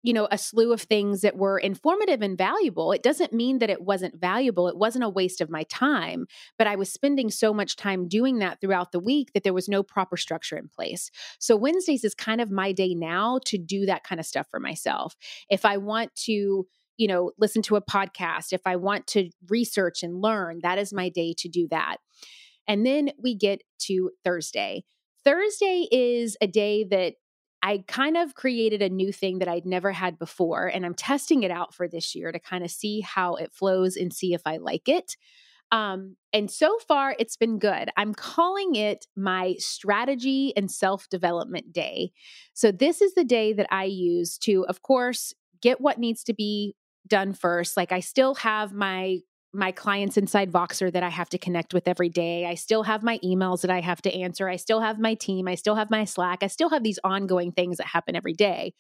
you 0.05 0.13
know 0.13 0.29
a 0.31 0.39
slew 0.39 0.73
of 0.73 0.81
things 0.83 1.23
that 1.23 1.37
were 1.37 1.59
informative 1.59 2.23
and 2.23 2.39
valuable. 2.39 2.93
It 2.93 3.03
doesn't 3.03 3.33
mean 3.33 3.59
that 3.59 3.71
it 3.71 3.83
wasn't 3.83 4.21
valuable. 4.21 4.69
It 4.69 4.77
wasn't 4.77 5.05
a 5.05 5.09
waste 5.09 5.41
of 5.41 5.51
my 5.51 5.65
time 5.65 6.27
but 6.57 6.67
i 6.67 6.77
was 6.77 6.93
spending 6.93 7.31
so 7.31 7.53
much 7.53 7.77
time 7.77 8.09
doing 8.09 8.39
that 8.39 8.61
throughout 8.61 8.93
the 8.93 9.01
week 9.01 9.33
that 9.33 9.43
there 9.43 9.53
was 9.55 9.69
no 9.69 9.83
proper 9.83 10.17
structure 10.17 10.57
in 10.57 10.69
place. 10.69 11.11
So 11.39 11.57
wednesdays 11.57 12.05
is 12.05 12.15
kind 12.15 12.41
of 12.41 12.51
my 12.51 12.73
day 12.73 12.95
now 12.95 13.41
to 13.47 13.59
do 13.59 13.87
that 13.87 14.05
kind 14.05 14.21
of 14.21 14.27
stuff 14.27 14.47
for 14.51 14.61
myself. 14.61 15.17
If 15.51 15.65
i 15.65 15.77
want 15.77 16.15
to 16.27 16.67
you 16.97 17.07
know 17.09 17.33
listen 17.39 17.63
to 17.63 17.77
a 17.77 17.83
podcast 17.83 18.53
if 18.53 18.63
i 18.67 18.77
want 18.77 19.07
to 19.07 19.31
research 19.49 20.03
and 20.03 20.21
learn 20.21 20.61
that 20.63 20.79
is 20.79 20.93
my 20.93 21.09
day 21.09 21.35
to 21.39 21.49
do 21.49 21.67
that. 21.71 21.97
And 22.67 22.85
then 22.85 23.11
we 23.23 23.35
get 23.35 23.63
to 23.87 24.11
thursday. 24.25 24.85
Thursday 25.25 25.89
is 25.91 26.37
a 26.41 26.47
day 26.47 26.85
that 26.85 27.15
I 27.63 27.85
kind 27.89 28.17
of 28.17 28.35
created 28.35 28.83
a 28.83 28.89
new 28.89 29.13
thing 29.13 29.39
that 29.41 29.49
I'd 29.49 29.67
never 29.67 29.93
had 29.93 30.19
before, 30.19 30.67
and 30.67 30.87
I'm 30.87 30.95
testing 30.95 31.43
it 31.43 31.51
out 31.51 31.75
for 31.75 31.89
this 31.89 32.15
year 32.15 32.31
to 32.33 32.39
kind 32.39 32.65
of 32.65 32.71
see 32.71 33.01
how 33.01 33.35
it 33.35 33.53
flows 33.53 33.97
and 33.97 34.13
see 34.13 34.35
if 34.35 34.43
I 34.47 34.59
like 34.59 34.89
it. 34.89 35.17
Um, 35.71 36.17
and 36.33 36.51
so 36.51 36.79
far, 36.87 37.15
it's 37.19 37.37
been 37.37 37.59
good. 37.59 37.91
I'm 37.97 38.15
calling 38.15 38.75
it 38.75 39.07
my 39.17 39.57
strategy 39.59 40.53
and 40.57 40.71
self 40.71 41.09
development 41.11 41.73
day. 41.73 42.13
So, 42.55 42.73
this 42.73 43.03
is 43.03 43.15
the 43.15 43.25
day 43.25 43.53
that 43.53 43.67
I 43.71 43.85
use 43.85 44.39
to, 44.39 44.65
of 44.67 44.83
course, 44.83 45.35
get 45.61 45.81
what 45.81 45.99
needs 45.99 46.25
to 46.25 46.35
be 46.35 46.75
done 47.07 47.35
first. 47.35 47.77
Like, 47.77 47.93
I 47.93 48.01
still 48.01 48.35
have 48.37 48.73
my 48.73 49.19
my 49.53 49.73
clients 49.73 50.17
inside 50.17 50.53
Voxer 50.53 50.93
that 50.93 51.03
I 51.03 51.09
have 51.09 51.31
to 51.31 51.39
connect 51.39 51.73
with 51.73 51.89
every 51.89 52.09
day. 52.11 52.47
I 52.47 52.55
still 52.55 52.83
have 52.83 53.03
my 53.03 53.19
emails 53.25 53.63
that 53.63 53.71
I 53.71 53.81
have 53.81 54.03
to 54.03 54.15
answer. 54.15 54.49
I 54.49 54.57
still 54.57 54.81
have 54.81 54.99
my 54.99 55.15
team. 55.15 55.49
I 55.49 55.55
still 55.55 55.75
have 55.75 55.91
my 55.91 56.05
Slack. 56.05 56.43
I 56.43 56.49
still 56.49 56.71
have 56.71 56.83
these 56.83 56.99
ongoing 57.03 57.53
things 57.53 57.79
that 57.79 57.87
happen 57.87 58.15
every 58.15 58.35
day. 58.35 58.75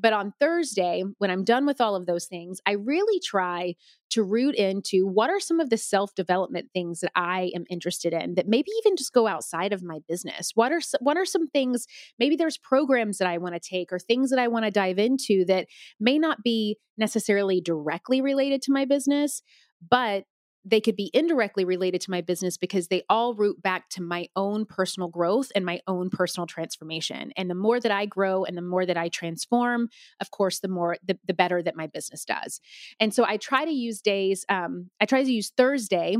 But 0.00 0.12
on 0.14 0.32
Thursday, 0.40 1.04
when 1.18 1.30
I'm 1.30 1.44
done 1.44 1.66
with 1.66 1.80
all 1.80 1.94
of 1.94 2.06
those 2.06 2.24
things, 2.24 2.60
I 2.64 2.72
really 2.72 3.20
try 3.20 3.74
to 4.10 4.22
root 4.22 4.54
into 4.54 5.06
what 5.06 5.28
are 5.28 5.40
some 5.40 5.60
of 5.60 5.68
the 5.68 5.76
self 5.76 6.14
development 6.14 6.70
things 6.72 7.00
that 7.00 7.12
I 7.14 7.50
am 7.54 7.64
interested 7.68 8.14
in 8.14 8.34
that 8.34 8.48
maybe 8.48 8.70
even 8.78 8.96
just 8.96 9.12
go 9.12 9.26
outside 9.26 9.72
of 9.72 9.82
my 9.82 9.98
business. 10.08 10.52
What 10.54 10.72
are 10.72 10.80
what 11.00 11.18
are 11.18 11.26
some 11.26 11.48
things? 11.48 11.86
Maybe 12.18 12.36
there's 12.36 12.56
programs 12.56 13.18
that 13.18 13.28
I 13.28 13.38
want 13.38 13.54
to 13.54 13.60
take 13.60 13.92
or 13.92 13.98
things 13.98 14.30
that 14.30 14.38
I 14.38 14.48
want 14.48 14.64
to 14.64 14.70
dive 14.70 14.98
into 14.98 15.44
that 15.46 15.66
may 15.98 16.18
not 16.18 16.42
be 16.42 16.78
necessarily 16.96 17.60
directly 17.60 18.22
related 18.22 18.62
to 18.62 18.72
my 18.72 18.86
business, 18.86 19.42
but 19.88 20.24
they 20.64 20.80
could 20.80 20.96
be 20.96 21.10
indirectly 21.14 21.64
related 21.64 22.00
to 22.02 22.10
my 22.10 22.20
business 22.20 22.56
because 22.58 22.88
they 22.88 23.02
all 23.08 23.34
root 23.34 23.62
back 23.62 23.88
to 23.88 24.02
my 24.02 24.28
own 24.36 24.66
personal 24.66 25.08
growth 25.08 25.50
and 25.54 25.64
my 25.64 25.80
own 25.86 26.10
personal 26.10 26.46
transformation. 26.46 27.32
And 27.36 27.48
the 27.48 27.54
more 27.54 27.80
that 27.80 27.92
I 27.92 28.04
grow 28.04 28.44
and 28.44 28.56
the 28.56 28.62
more 28.62 28.84
that 28.84 28.96
I 28.96 29.08
transform, 29.08 29.88
of 30.20 30.30
course, 30.30 30.60
the 30.60 30.68
more 30.68 30.96
the, 31.02 31.18
the 31.26 31.34
better 31.34 31.62
that 31.62 31.76
my 31.76 31.86
business 31.86 32.24
does. 32.24 32.60
And 32.98 33.14
so 33.14 33.24
I 33.24 33.38
try 33.38 33.64
to 33.64 33.70
use 33.70 34.02
days, 34.02 34.44
um, 34.48 34.90
I 35.00 35.06
try 35.06 35.22
to 35.22 35.32
use 35.32 35.50
Thursday 35.56 36.16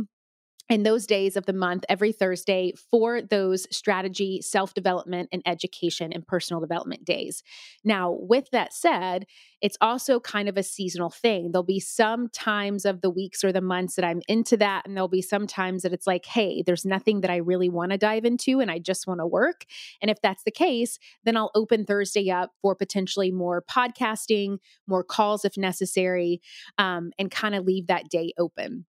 in 0.71 0.85
those 0.85 1.05
days 1.05 1.37
of 1.37 1.47
the 1.47 1.53
month 1.53 1.85
every 1.89 2.13
Thursday 2.13 2.73
for 2.91 3.21
those 3.21 3.67
strategy, 3.77 4.41
self 4.41 4.73
development, 4.73 5.29
and 5.33 5.43
education 5.45 6.13
and 6.13 6.27
personal 6.27 6.61
development 6.61 7.05
days. 7.05 7.43
Now, 7.85 8.17
with 8.21 8.49
that 8.53 8.73
said, 8.73 9.27
it's 9.61 9.77
also 9.81 10.21
kind 10.21 10.49
of 10.49 10.57
a 10.57 10.63
seasonal 10.63 11.11
thing. 11.11 11.51
There'll 11.51 11.65
be 11.65 11.81
some 11.81 12.29
times 12.29 12.85
of 12.85 13.01
the 13.01 13.11
weeks 13.11 13.43
or 13.43 13.53
the 13.53 13.61
months 13.61 13.97
that 13.97 14.05
I'm 14.05 14.23
into 14.29 14.57
that, 14.59 14.87
and 14.87 14.97
there'll 14.97 15.09
be 15.09 15.21
some 15.21 15.49
times 15.49 15.83
that 15.83 15.93
it's 15.93 16.07
like, 16.07 16.25
hey, 16.25 16.63
there's 16.63 16.85
nothing 16.85 17.21
that 17.23 17.31
I 17.31 17.37
really 17.37 17.69
want 17.69 17.91
to 17.91 17.99
dive 17.99 18.25
into 18.25 18.61
and 18.61 18.71
I 18.71 18.79
just 18.79 19.09
want 19.09 19.19
to 19.19 19.27
work. 19.27 19.65
And 20.01 20.11
if 20.11 20.23
that's 20.23 20.45
the 20.45 20.51
case, 20.53 20.99
then 21.25 21.37
I'll 21.37 21.51
open 21.57 21.85
Thursday 21.85 22.31
up 22.31 22.53
for 22.63 22.77
potentially 22.77 23.33
more 23.33 23.63
podcasting, 23.69 24.59
more 24.87 25.03
calls 25.03 25.45
if 25.45 25.57
necessary, 25.57 26.41
um, 26.79 27.11
and 27.19 27.29
kind 27.31 27.57
of 27.57 27.65
leave 27.65 27.89
that 27.89 28.09
day 28.09 28.33
open. 28.39 28.87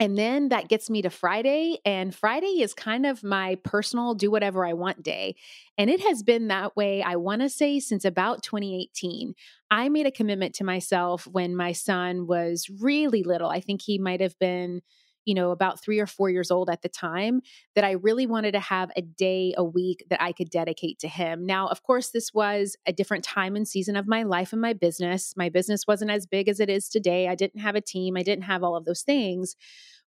And 0.00 0.18
then 0.18 0.48
that 0.48 0.68
gets 0.68 0.90
me 0.90 1.02
to 1.02 1.10
Friday. 1.10 1.78
And 1.84 2.14
Friday 2.14 2.62
is 2.62 2.74
kind 2.74 3.06
of 3.06 3.22
my 3.22 3.56
personal 3.62 4.14
do 4.14 4.30
whatever 4.30 4.66
I 4.66 4.72
want 4.72 5.02
day. 5.02 5.36
And 5.78 5.88
it 5.88 6.00
has 6.00 6.22
been 6.22 6.48
that 6.48 6.76
way, 6.76 7.02
I 7.02 7.16
want 7.16 7.42
to 7.42 7.48
say, 7.48 7.78
since 7.78 8.04
about 8.04 8.42
2018. 8.42 9.34
I 9.70 9.88
made 9.88 10.06
a 10.06 10.10
commitment 10.10 10.54
to 10.56 10.64
myself 10.64 11.26
when 11.26 11.54
my 11.54 11.72
son 11.72 12.26
was 12.26 12.68
really 12.80 13.22
little. 13.22 13.48
I 13.48 13.60
think 13.60 13.82
he 13.82 13.98
might 13.98 14.20
have 14.20 14.38
been, 14.38 14.82
you 15.24 15.34
know, 15.34 15.50
about 15.50 15.82
three 15.82 15.98
or 15.98 16.06
four 16.06 16.30
years 16.30 16.50
old 16.50 16.70
at 16.70 16.82
the 16.82 16.88
time, 16.88 17.40
that 17.74 17.84
I 17.84 17.92
really 17.92 18.26
wanted 18.26 18.52
to 18.52 18.60
have 18.60 18.90
a 18.96 19.02
day 19.02 19.54
a 19.56 19.64
week 19.64 20.04
that 20.10 20.22
I 20.22 20.32
could 20.32 20.50
dedicate 20.50 20.98
to 21.00 21.08
him. 21.08 21.46
Now, 21.46 21.68
of 21.68 21.82
course, 21.82 22.10
this 22.10 22.32
was 22.32 22.76
a 22.86 22.92
different 22.92 23.24
time 23.24 23.56
and 23.56 23.66
season 23.66 23.96
of 23.96 24.06
my 24.06 24.22
life 24.22 24.52
and 24.52 24.60
my 24.60 24.72
business. 24.72 25.34
My 25.36 25.48
business 25.48 25.86
wasn't 25.86 26.10
as 26.10 26.26
big 26.26 26.48
as 26.48 26.60
it 26.60 26.70
is 26.70 26.88
today. 26.88 27.28
I 27.28 27.34
didn't 27.34 27.60
have 27.60 27.74
a 27.74 27.80
team, 27.80 28.16
I 28.16 28.22
didn't 28.22 28.44
have 28.44 28.62
all 28.62 28.76
of 28.76 28.84
those 28.84 29.02
things. 29.02 29.56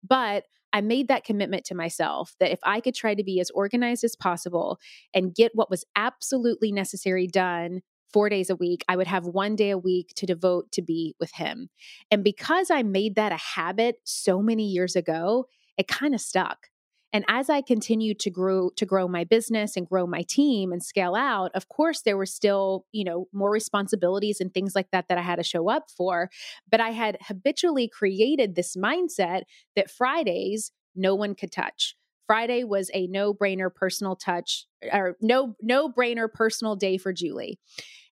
But 0.08 0.46
I 0.76 0.82
made 0.82 1.08
that 1.08 1.24
commitment 1.24 1.64
to 1.66 1.76
myself 1.76 2.36
that 2.42 2.52
if 2.52 2.60
I 2.64 2.82
could 2.82 2.96
try 2.96 3.16
to 3.16 3.24
be 3.24 3.40
as 3.40 3.50
organized 3.52 4.04
as 4.04 4.18
possible 4.18 4.78
and 5.14 5.34
get 5.34 5.52
what 5.56 5.70
was 5.70 5.86
absolutely 5.96 6.74
necessary 6.74 7.28
done 7.28 7.82
four 8.16 8.30
days 8.30 8.50
a 8.50 8.56
week, 8.56 8.86
I 8.88 8.96
would 8.96 9.08
have 9.08 9.26
one 9.26 9.58
day 9.58 9.72
a 9.72 9.78
week 9.78 10.14
to 10.16 10.26
devote 10.26 10.72
to 10.72 10.82
be 10.82 11.16
with 11.20 11.34
him. 11.34 11.68
And 12.10 12.24
because 12.24 12.72
I 12.72 12.82
made 12.82 13.16
that 13.16 13.34
a 13.34 13.36
habit 13.58 13.98
so 14.06 14.42
many 14.42 14.64
years 14.64 14.96
ago, 14.96 15.48
it 15.78 15.90
kind 15.90 16.16
of 16.16 16.22
stuck. 16.22 16.68
And 17.12 17.26
as 17.28 17.50
I 17.50 17.60
continued 17.60 18.20
to 18.20 18.30
grow 18.30 18.70
to 18.78 18.86
grow 18.86 19.10
my 19.10 19.26
business 19.26 19.76
and 19.76 19.86
grow 19.86 20.08
my 20.08 20.24
team 20.30 20.72
and 20.72 20.82
scale 20.82 21.14
out, 21.14 21.52
of 21.56 21.68
course 21.68 22.04
there 22.04 22.16
were 22.16 22.26
still, 22.26 22.86
you 22.94 23.04
know, 23.04 23.28
more 23.34 23.52
responsibilities 23.52 24.40
and 24.40 24.54
things 24.54 24.76
like 24.76 24.92
that 24.92 25.10
that 25.10 25.18
I 25.18 25.22
had 25.22 25.36
to 25.36 25.44
show 25.44 25.70
up 25.70 25.90
for, 25.90 26.30
but 26.72 26.80
I 26.80 26.92
had 26.92 27.18
habitually 27.22 27.90
created 27.90 28.56
this 28.56 28.78
mindset 28.78 29.42
that 29.76 29.92
Fridays 29.92 30.72
no 30.96 31.16
one 31.16 31.36
could 31.36 31.52
touch. 31.52 31.98
Friday 32.28 32.64
was 32.64 32.90
a 32.94 33.08
no-brainer 33.08 33.74
personal 33.74 34.16
touch 34.16 34.68
or 34.92 35.16
no 35.22 35.56
no-brainer 35.62 36.32
personal 36.32 36.76
day 36.76 36.98
for 36.98 37.14
Julie. 37.14 37.60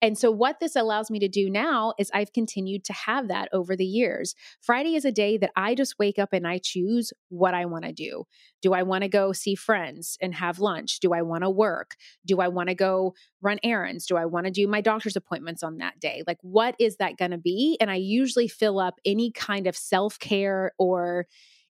And 0.02 0.18
so, 0.18 0.32
what 0.32 0.60
this 0.60 0.76
allows 0.76 1.12
me 1.12 1.20
to 1.20 1.28
do 1.28 1.50
now 1.50 1.94
is 2.00 2.10
I've 2.14 2.32
continued 2.32 2.86
to 2.86 2.94
have 2.94 3.28
that 3.28 3.50
over 3.52 3.76
the 3.76 3.86
years. 3.86 4.34
Friday 4.62 4.96
is 4.96 5.04
a 5.04 5.12
day 5.12 5.38
that 5.38 5.52
I 5.56 5.76
just 5.76 6.00
wake 6.00 6.18
up 6.18 6.30
and 6.32 6.48
I 6.48 6.60
choose 6.64 7.12
what 7.28 7.54
I 7.54 7.66
want 7.66 7.84
to 7.84 7.92
do. 7.92 8.24
Do 8.62 8.74
I 8.74 8.84
want 8.84 9.04
to 9.04 9.10
go 9.10 9.34
see 9.34 9.56
friends 9.56 10.18
and 10.22 10.34
have 10.36 10.60
lunch? 10.60 11.00
Do 11.00 11.14
I 11.14 11.22
want 11.22 11.44
to 11.44 11.50
work? 11.50 11.96
Do 12.26 12.40
I 12.40 12.48
want 12.48 12.70
to 12.70 12.76
go 12.76 13.14
run 13.42 13.60
errands? 13.62 14.06
Do 14.06 14.16
I 14.16 14.26
want 14.26 14.46
to 14.46 14.52
do 14.52 14.68
my 14.68 14.80
doctor's 14.82 15.18
appointments 15.18 15.64
on 15.64 15.78
that 15.78 16.00
day? 16.00 16.24
Like, 16.26 16.40
what 16.42 16.76
is 16.80 16.98
that 16.98 17.18
going 17.18 17.32
to 17.32 17.38
be? 17.38 17.78
And 17.82 17.92
I 17.92 17.96
usually 17.96 18.48
fill 18.48 18.80
up 18.80 18.96
any 19.06 19.32
kind 19.32 19.68
of 19.68 19.76
self 19.76 20.18
care 20.18 20.72
or 20.78 21.26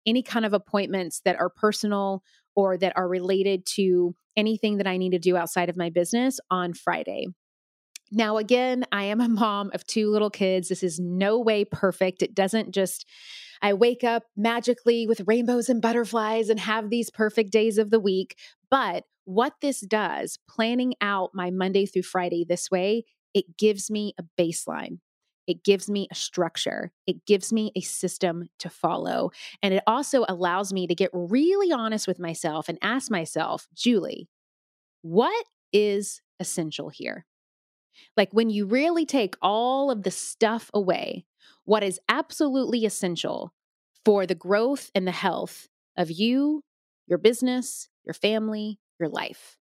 any 0.06 0.22
kind 0.22 0.46
of 0.46 0.54
appointments 0.54 1.22
that 1.26 1.40
are 1.40 1.50
personal 1.50 2.24
or 2.56 2.78
that 2.78 2.94
are 2.96 3.08
related 3.08 3.66
to 3.66 4.16
anything 4.38 4.78
that 4.78 4.88
I 4.88 4.98
need 4.98 5.12
to 5.12 5.20
do 5.20 5.36
outside 5.36 5.70
of 5.70 5.78
my 5.78 5.90
business 5.90 6.40
on 6.52 6.74
Friday. 6.74 7.28
Now, 8.12 8.38
again, 8.38 8.86
I 8.92 9.04
am 9.06 9.22
a 9.22 9.30
mom 9.30 9.72
of 9.74 9.86
two 9.86 10.10
little 10.10 10.30
kids. 10.30 10.70
This 10.70 10.84
is 10.84 11.00
no 11.00 11.40
way 11.40 11.64
perfect. 11.66 12.22
It 12.22 12.34
doesn't 12.34 12.72
just, 12.72 13.06
I 13.62 13.74
wake 13.74 14.04
up 14.04 14.24
magically 14.36 15.06
with 15.06 15.22
rainbows 15.28 15.70
and 15.70 15.82
butterflies 15.82 16.50
and 16.50 16.60
have 16.60 16.90
these 16.90 17.10
perfect 17.10 17.52
days 17.52 17.78
of 17.78 17.92
the 17.92 18.00
week. 18.00 18.36
But 18.72 19.04
what 19.26 19.54
this 19.62 19.82
does, 19.82 20.40
planning 20.50 20.96
out 21.02 21.32
my 21.34 21.52
Monday 21.52 21.86
through 21.86 22.04
Friday 22.04 22.46
this 22.48 22.72
way, 22.72 23.04
it 23.34 23.58
gives 23.58 23.92
me 23.92 24.14
a 24.18 24.24
baseline. 24.42 25.00
It 25.46 25.64
gives 25.64 25.90
me 25.90 26.08
a 26.12 26.16
structure. 26.16 26.92
It 27.08 27.26
gives 27.26 27.52
me 27.52 27.72
a 27.76 27.82
system 27.82 28.46
to 28.60 28.70
follow. 28.70 29.32
And 29.62 29.74
it 29.74 29.84
also 29.88 30.26
allows 30.28 30.74
me 30.74 30.88
to 30.88 30.96
get 30.96 31.10
really 31.14 31.72
honest 31.72 32.08
with 32.08 32.20
myself 32.20 32.70
and 32.70 32.78
ask 32.82 33.12
myself, 33.12 33.68
Julie, 33.76 34.30
what 35.02 35.46
is 35.74 36.22
essential 36.40 36.90
here? 36.90 37.26
Like 38.18 38.32
when 38.32 38.50
you 38.50 38.66
really 38.66 39.06
take 39.06 39.36
all 39.42 39.92
of 39.92 40.04
the 40.04 40.12
stuff 40.12 40.70
away, 40.74 41.26
what 41.66 41.84
is 41.84 42.00
absolutely 42.10 42.86
essential 42.86 43.54
for 44.06 44.26
the 44.26 44.36
growth 44.36 44.92
and 44.96 45.06
the 45.06 45.12
health 45.12 45.68
of 45.98 46.10
you, 46.10 46.64
your 47.08 47.18
business, 47.18 47.90
your 48.06 48.14
family, 48.14 48.80
your 49.00 49.10
life. 49.10 49.58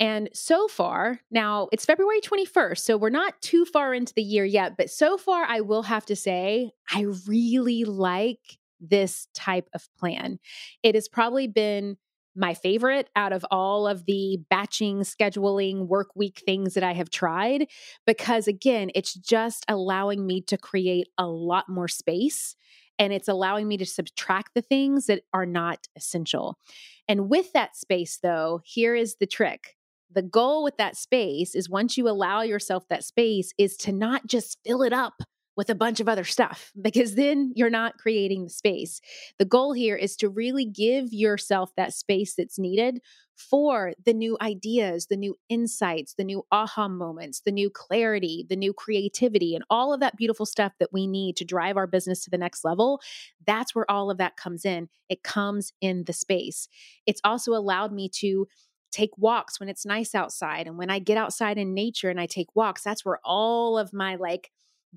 And 0.00 0.28
so 0.32 0.68
far, 0.68 1.20
now 1.30 1.68
it's 1.72 1.84
February 1.84 2.20
21st, 2.20 2.78
so 2.78 2.96
we're 2.96 3.10
not 3.10 3.40
too 3.42 3.64
far 3.64 3.92
into 3.92 4.14
the 4.14 4.22
year 4.22 4.44
yet, 4.44 4.76
but 4.76 4.90
so 4.90 5.16
far, 5.18 5.42
I 5.42 5.60
will 5.60 5.82
have 5.82 6.06
to 6.06 6.14
say, 6.14 6.70
I 6.92 7.06
really 7.26 7.84
like 7.84 8.58
this 8.80 9.26
type 9.34 9.68
of 9.74 9.88
plan. 9.98 10.38
It 10.84 10.94
has 10.94 11.08
probably 11.08 11.48
been 11.48 11.96
my 12.38 12.54
favorite 12.54 13.08
out 13.16 13.32
of 13.32 13.44
all 13.50 13.86
of 13.86 14.06
the 14.06 14.38
batching, 14.48 15.00
scheduling, 15.00 15.86
work 15.86 16.08
week 16.14 16.42
things 16.46 16.74
that 16.74 16.84
I 16.84 16.92
have 16.92 17.10
tried 17.10 17.66
because, 18.06 18.46
again, 18.46 18.90
it's 18.94 19.14
just 19.14 19.64
allowing 19.68 20.26
me 20.26 20.40
to 20.42 20.56
create 20.56 21.08
a 21.18 21.26
lot 21.26 21.68
more 21.68 21.88
space 21.88 22.56
and 22.98 23.12
it's 23.12 23.28
allowing 23.28 23.68
me 23.68 23.76
to 23.76 23.86
subtract 23.86 24.52
the 24.54 24.62
things 24.62 25.06
that 25.06 25.22
are 25.32 25.46
not 25.46 25.86
essential. 25.96 26.58
And 27.06 27.28
with 27.28 27.52
that 27.52 27.76
space, 27.76 28.18
though, 28.22 28.60
here 28.64 28.94
is 28.94 29.16
the 29.16 29.26
trick. 29.26 29.76
The 30.10 30.22
goal 30.22 30.64
with 30.64 30.78
that 30.78 30.96
space 30.96 31.54
is 31.54 31.68
once 31.68 31.96
you 31.96 32.08
allow 32.08 32.42
yourself 32.42 32.88
that 32.88 33.04
space, 33.04 33.52
is 33.58 33.76
to 33.78 33.92
not 33.92 34.26
just 34.26 34.58
fill 34.64 34.82
it 34.82 34.92
up 34.92 35.22
with 35.58 35.68
a 35.68 35.74
bunch 35.74 35.98
of 35.98 36.08
other 36.08 36.22
stuff 36.22 36.70
because 36.80 37.16
then 37.16 37.52
you're 37.56 37.68
not 37.68 37.98
creating 37.98 38.44
the 38.44 38.50
space. 38.50 39.00
The 39.40 39.44
goal 39.44 39.72
here 39.72 39.96
is 39.96 40.14
to 40.18 40.28
really 40.28 40.64
give 40.64 41.12
yourself 41.12 41.72
that 41.76 41.92
space 41.92 42.36
that's 42.36 42.60
needed 42.60 43.00
for 43.34 43.92
the 44.04 44.14
new 44.14 44.38
ideas, 44.40 45.06
the 45.06 45.16
new 45.16 45.34
insights, 45.48 46.14
the 46.14 46.22
new 46.22 46.44
aha 46.52 46.86
moments, 46.86 47.40
the 47.40 47.50
new 47.50 47.70
clarity, 47.70 48.46
the 48.48 48.54
new 48.54 48.72
creativity, 48.72 49.56
and 49.56 49.64
all 49.68 49.92
of 49.92 49.98
that 49.98 50.16
beautiful 50.16 50.46
stuff 50.46 50.74
that 50.78 50.92
we 50.92 51.08
need 51.08 51.36
to 51.36 51.44
drive 51.44 51.76
our 51.76 51.88
business 51.88 52.22
to 52.22 52.30
the 52.30 52.38
next 52.38 52.64
level. 52.64 53.00
That's 53.44 53.74
where 53.74 53.90
all 53.90 54.12
of 54.12 54.18
that 54.18 54.36
comes 54.36 54.64
in. 54.64 54.88
It 55.08 55.24
comes 55.24 55.72
in 55.80 56.04
the 56.04 56.12
space. 56.12 56.68
It's 57.04 57.20
also 57.24 57.52
allowed 57.52 57.92
me 57.92 58.08
to 58.20 58.46
take 58.92 59.10
walks 59.18 59.58
when 59.58 59.68
it's 59.68 59.84
nice 59.84 60.14
outside. 60.14 60.68
And 60.68 60.78
when 60.78 60.88
I 60.88 61.00
get 61.00 61.18
outside 61.18 61.58
in 61.58 61.74
nature 61.74 62.10
and 62.10 62.20
I 62.20 62.26
take 62.26 62.54
walks, 62.54 62.82
that's 62.82 63.04
where 63.04 63.18
all 63.24 63.76
of 63.76 63.92
my 63.92 64.14
like, 64.14 64.50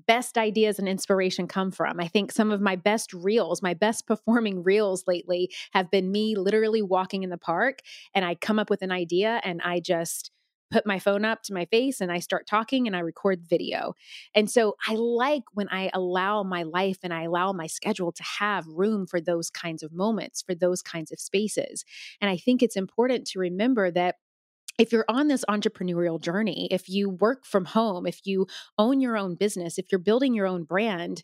best 0.06 0.38
ideas 0.38 0.78
and 0.78 0.88
inspiration 0.88 1.46
come 1.46 1.70
from. 1.70 2.00
I 2.00 2.08
think 2.08 2.32
some 2.32 2.50
of 2.50 2.60
my 2.60 2.76
best 2.76 3.12
reels, 3.12 3.62
my 3.62 3.74
best 3.74 4.06
performing 4.06 4.62
reels 4.62 5.04
lately 5.06 5.50
have 5.72 5.90
been 5.90 6.10
me 6.10 6.36
literally 6.36 6.82
walking 6.82 7.22
in 7.22 7.30
the 7.30 7.38
park 7.38 7.80
and 8.14 8.24
I 8.24 8.34
come 8.34 8.58
up 8.58 8.70
with 8.70 8.82
an 8.82 8.92
idea 8.92 9.40
and 9.44 9.60
I 9.62 9.80
just 9.80 10.30
put 10.72 10.86
my 10.86 10.98
phone 10.98 11.24
up 11.24 11.42
to 11.42 11.52
my 11.52 11.66
face 11.66 12.00
and 12.00 12.10
I 12.10 12.18
start 12.18 12.46
talking 12.46 12.86
and 12.86 12.96
I 12.96 13.00
record 13.00 13.46
video. 13.46 13.94
And 14.34 14.50
so 14.50 14.76
I 14.88 14.94
like 14.94 15.42
when 15.52 15.68
I 15.68 15.90
allow 15.92 16.42
my 16.42 16.62
life 16.62 16.98
and 17.02 17.12
I 17.12 17.24
allow 17.24 17.52
my 17.52 17.66
schedule 17.66 18.10
to 18.10 18.22
have 18.22 18.66
room 18.66 19.06
for 19.06 19.20
those 19.20 19.50
kinds 19.50 19.82
of 19.82 19.92
moments, 19.92 20.40
for 20.40 20.54
those 20.54 20.82
kinds 20.82 21.12
of 21.12 21.20
spaces. 21.20 21.84
And 22.20 22.30
I 22.30 22.38
think 22.38 22.62
it's 22.62 22.76
important 22.76 23.26
to 23.28 23.38
remember 23.38 23.90
that 23.90 24.16
if 24.82 24.90
you're 24.90 25.04
on 25.08 25.28
this 25.28 25.44
entrepreneurial 25.48 26.20
journey, 26.20 26.66
if 26.72 26.88
you 26.88 27.08
work 27.08 27.46
from 27.46 27.66
home, 27.66 28.04
if 28.04 28.26
you 28.26 28.48
own 28.76 29.00
your 29.00 29.16
own 29.16 29.36
business, 29.36 29.78
if 29.78 29.92
you're 29.92 30.00
building 30.00 30.34
your 30.34 30.48
own 30.48 30.64
brand, 30.64 31.22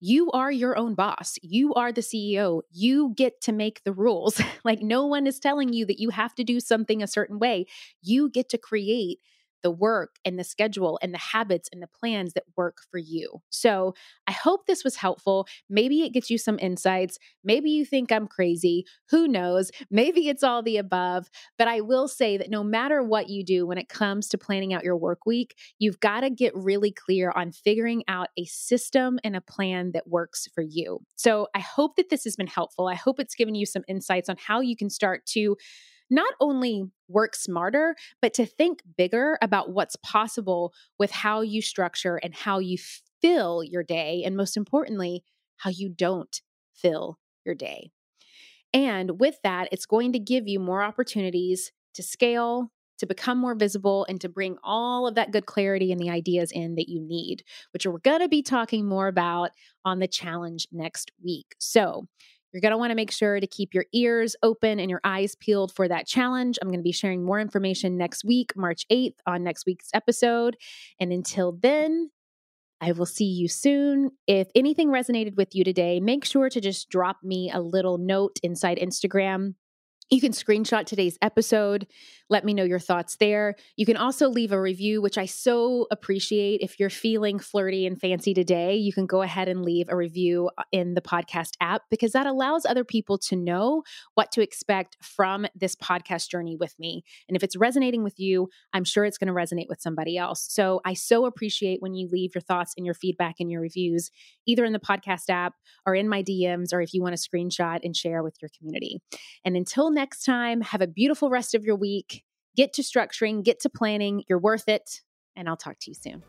you 0.00 0.30
are 0.30 0.50
your 0.50 0.78
own 0.78 0.94
boss. 0.94 1.36
You 1.42 1.74
are 1.74 1.92
the 1.92 2.00
CEO. 2.00 2.62
You 2.70 3.12
get 3.14 3.42
to 3.42 3.52
make 3.52 3.84
the 3.84 3.92
rules. 3.92 4.40
like 4.64 4.80
no 4.80 5.04
one 5.04 5.26
is 5.26 5.38
telling 5.38 5.74
you 5.74 5.84
that 5.84 6.00
you 6.00 6.08
have 6.08 6.34
to 6.36 6.44
do 6.44 6.58
something 6.58 7.02
a 7.02 7.06
certain 7.06 7.38
way. 7.38 7.66
You 8.00 8.30
get 8.30 8.48
to 8.48 8.58
create 8.58 9.18
the 9.66 9.70
work 9.72 10.20
and 10.24 10.38
the 10.38 10.44
schedule 10.44 10.96
and 11.02 11.12
the 11.12 11.18
habits 11.18 11.68
and 11.72 11.82
the 11.82 11.88
plans 11.88 12.34
that 12.34 12.44
work 12.56 12.78
for 12.88 12.98
you. 12.98 13.42
So 13.50 13.96
I 14.28 14.30
hope 14.30 14.66
this 14.66 14.84
was 14.84 14.94
helpful. 14.94 15.48
Maybe 15.68 16.02
it 16.02 16.12
gets 16.12 16.30
you 16.30 16.38
some 16.38 16.56
insights. 16.60 17.18
Maybe 17.42 17.68
you 17.68 17.84
think 17.84 18.12
I'm 18.12 18.28
crazy. 18.28 18.84
Who 19.10 19.26
knows? 19.26 19.72
Maybe 19.90 20.28
it's 20.28 20.44
all 20.44 20.62
the 20.62 20.76
above. 20.76 21.28
But 21.58 21.66
I 21.66 21.80
will 21.80 22.06
say 22.06 22.36
that 22.36 22.48
no 22.48 22.62
matter 22.62 23.02
what 23.02 23.28
you 23.28 23.44
do 23.44 23.66
when 23.66 23.76
it 23.76 23.88
comes 23.88 24.28
to 24.28 24.38
planning 24.38 24.72
out 24.72 24.84
your 24.84 24.96
work 24.96 25.26
week, 25.26 25.58
you've 25.80 25.98
got 25.98 26.20
to 26.20 26.30
get 26.30 26.54
really 26.54 26.92
clear 26.92 27.32
on 27.34 27.50
figuring 27.50 28.04
out 28.06 28.28
a 28.38 28.44
system 28.44 29.18
and 29.24 29.34
a 29.34 29.40
plan 29.40 29.90
that 29.94 30.06
works 30.06 30.46
for 30.54 30.62
you. 30.62 31.00
So 31.16 31.48
I 31.56 31.58
hope 31.58 31.96
that 31.96 32.08
this 32.08 32.22
has 32.22 32.36
been 32.36 32.46
helpful. 32.46 32.86
I 32.86 32.94
hope 32.94 33.18
it's 33.18 33.34
given 33.34 33.56
you 33.56 33.66
some 33.66 33.82
insights 33.88 34.28
on 34.28 34.36
how 34.38 34.60
you 34.60 34.76
can 34.76 34.90
start 34.90 35.26
to 35.30 35.56
not 36.10 36.34
only 36.40 36.84
work 37.08 37.34
smarter, 37.34 37.94
but 38.20 38.34
to 38.34 38.46
think 38.46 38.80
bigger 38.96 39.38
about 39.42 39.70
what's 39.70 39.96
possible 39.96 40.72
with 40.98 41.10
how 41.10 41.40
you 41.40 41.62
structure 41.62 42.16
and 42.16 42.34
how 42.34 42.58
you 42.58 42.76
fill 43.20 43.62
your 43.64 43.82
day. 43.82 44.22
And 44.24 44.36
most 44.36 44.56
importantly, 44.56 45.24
how 45.56 45.70
you 45.70 45.88
don't 45.88 46.40
fill 46.74 47.18
your 47.44 47.54
day. 47.54 47.90
And 48.72 49.20
with 49.20 49.36
that, 49.42 49.68
it's 49.72 49.86
going 49.86 50.12
to 50.12 50.18
give 50.18 50.46
you 50.46 50.60
more 50.60 50.82
opportunities 50.82 51.72
to 51.94 52.02
scale, 52.02 52.70
to 52.98 53.06
become 53.06 53.38
more 53.38 53.54
visible, 53.54 54.04
and 54.08 54.20
to 54.20 54.28
bring 54.28 54.56
all 54.62 55.06
of 55.06 55.14
that 55.14 55.30
good 55.30 55.46
clarity 55.46 55.92
and 55.92 56.00
the 56.00 56.10
ideas 56.10 56.50
in 56.52 56.74
that 56.74 56.88
you 56.88 57.00
need, 57.00 57.42
which 57.72 57.86
we're 57.86 57.98
going 57.98 58.20
to 58.20 58.28
be 58.28 58.42
talking 58.42 58.86
more 58.86 59.08
about 59.08 59.50
on 59.84 59.98
the 59.98 60.08
challenge 60.08 60.68
next 60.72 61.10
week. 61.24 61.54
So, 61.58 62.06
you're 62.56 62.62
going 62.62 62.72
to 62.72 62.78
want 62.78 62.90
to 62.90 62.96
make 62.96 63.10
sure 63.10 63.38
to 63.38 63.46
keep 63.46 63.74
your 63.74 63.84
ears 63.92 64.34
open 64.42 64.80
and 64.80 64.88
your 64.88 65.02
eyes 65.04 65.34
peeled 65.34 65.74
for 65.74 65.86
that 65.88 66.06
challenge. 66.06 66.58
I'm 66.62 66.68
going 66.68 66.78
to 66.78 66.82
be 66.82 66.90
sharing 66.90 67.22
more 67.22 67.38
information 67.38 67.98
next 67.98 68.24
week, 68.24 68.56
March 68.56 68.86
8th, 68.90 69.16
on 69.26 69.44
next 69.44 69.66
week's 69.66 69.90
episode. 69.92 70.56
And 70.98 71.12
until 71.12 71.52
then, 71.52 72.10
I 72.80 72.92
will 72.92 73.04
see 73.04 73.26
you 73.26 73.46
soon. 73.46 74.12
If 74.26 74.48
anything 74.54 74.88
resonated 74.88 75.36
with 75.36 75.54
you 75.54 75.64
today, 75.64 76.00
make 76.00 76.24
sure 76.24 76.48
to 76.48 76.58
just 76.62 76.88
drop 76.88 77.18
me 77.22 77.50
a 77.52 77.60
little 77.60 77.98
note 77.98 78.38
inside 78.42 78.78
Instagram 78.78 79.52
you 80.10 80.20
can 80.20 80.32
screenshot 80.32 80.86
today's 80.86 81.18
episode. 81.20 81.86
Let 82.30 82.44
me 82.44 82.54
know 82.54 82.62
your 82.62 82.78
thoughts 82.78 83.16
there. 83.16 83.56
You 83.76 83.84
can 83.86 83.96
also 83.96 84.28
leave 84.28 84.52
a 84.52 84.60
review, 84.60 85.02
which 85.02 85.18
I 85.18 85.26
so 85.26 85.86
appreciate. 85.90 86.60
If 86.60 86.78
you're 86.78 86.90
feeling 86.90 87.38
flirty 87.40 87.86
and 87.86 88.00
fancy 88.00 88.32
today, 88.32 88.76
you 88.76 88.92
can 88.92 89.06
go 89.06 89.22
ahead 89.22 89.48
and 89.48 89.64
leave 89.64 89.88
a 89.88 89.96
review 89.96 90.50
uh, 90.58 90.62
in 90.70 90.94
the 90.94 91.00
podcast 91.00 91.54
app 91.60 91.82
because 91.90 92.12
that 92.12 92.26
allows 92.26 92.64
other 92.64 92.84
people 92.84 93.18
to 93.18 93.36
know 93.36 93.82
what 94.14 94.30
to 94.32 94.42
expect 94.42 94.96
from 95.02 95.46
this 95.56 95.74
podcast 95.74 96.28
journey 96.28 96.56
with 96.56 96.78
me. 96.78 97.02
And 97.28 97.36
if 97.36 97.42
it's 97.42 97.56
resonating 97.56 98.04
with 98.04 98.18
you, 98.18 98.48
I'm 98.72 98.84
sure 98.84 99.04
it's 99.04 99.18
going 99.18 99.28
to 99.28 99.34
resonate 99.34 99.68
with 99.68 99.80
somebody 99.80 100.16
else. 100.16 100.46
So 100.48 100.80
I 100.84 100.94
so 100.94 101.26
appreciate 101.26 101.82
when 101.82 101.94
you 101.94 102.08
leave 102.10 102.34
your 102.34 102.42
thoughts 102.42 102.74
and 102.76 102.86
your 102.86 102.94
feedback 102.94 103.36
and 103.40 103.50
your 103.50 103.60
reviews, 103.60 104.10
either 104.46 104.64
in 104.64 104.72
the 104.72 104.78
podcast 104.78 105.30
app 105.30 105.54
or 105.84 105.96
in 105.96 106.08
my 106.08 106.22
DMs, 106.22 106.72
or 106.72 106.80
if 106.80 106.94
you 106.94 107.02
want 107.02 107.16
to 107.16 107.28
screenshot 107.28 107.80
and 107.82 107.96
share 107.96 108.22
with 108.22 108.36
your 108.40 108.50
community. 108.56 109.00
And 109.44 109.56
until 109.56 109.90
next 109.96 110.24
time, 110.24 110.60
have 110.60 110.80
a 110.80 110.86
beautiful 110.86 111.28
rest 111.28 111.56
of 111.56 111.64
your 111.64 111.74
week. 111.74 112.22
Get 112.56 112.72
to 112.74 112.82
structuring, 112.82 113.42
get 113.42 113.58
to 113.60 113.68
planning. 113.68 114.22
You're 114.28 114.38
worth 114.38 114.68
it. 114.68 115.00
And 115.34 115.48
I'll 115.48 115.56
talk 115.56 115.78
to 115.80 115.90
you 115.90 115.94
soon. 115.94 116.22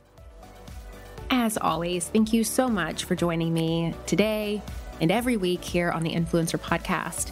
As 1.29 1.57
always, 1.57 2.07
thank 2.07 2.33
you 2.33 2.43
so 2.43 2.67
much 2.67 3.03
for 3.03 3.15
joining 3.15 3.53
me 3.53 3.93
today 4.07 4.61
and 4.99 5.11
every 5.11 5.37
week 5.37 5.63
here 5.63 5.91
on 5.91 6.01
the 6.01 6.11
Influencer 6.13 6.59
Podcast. 6.59 7.31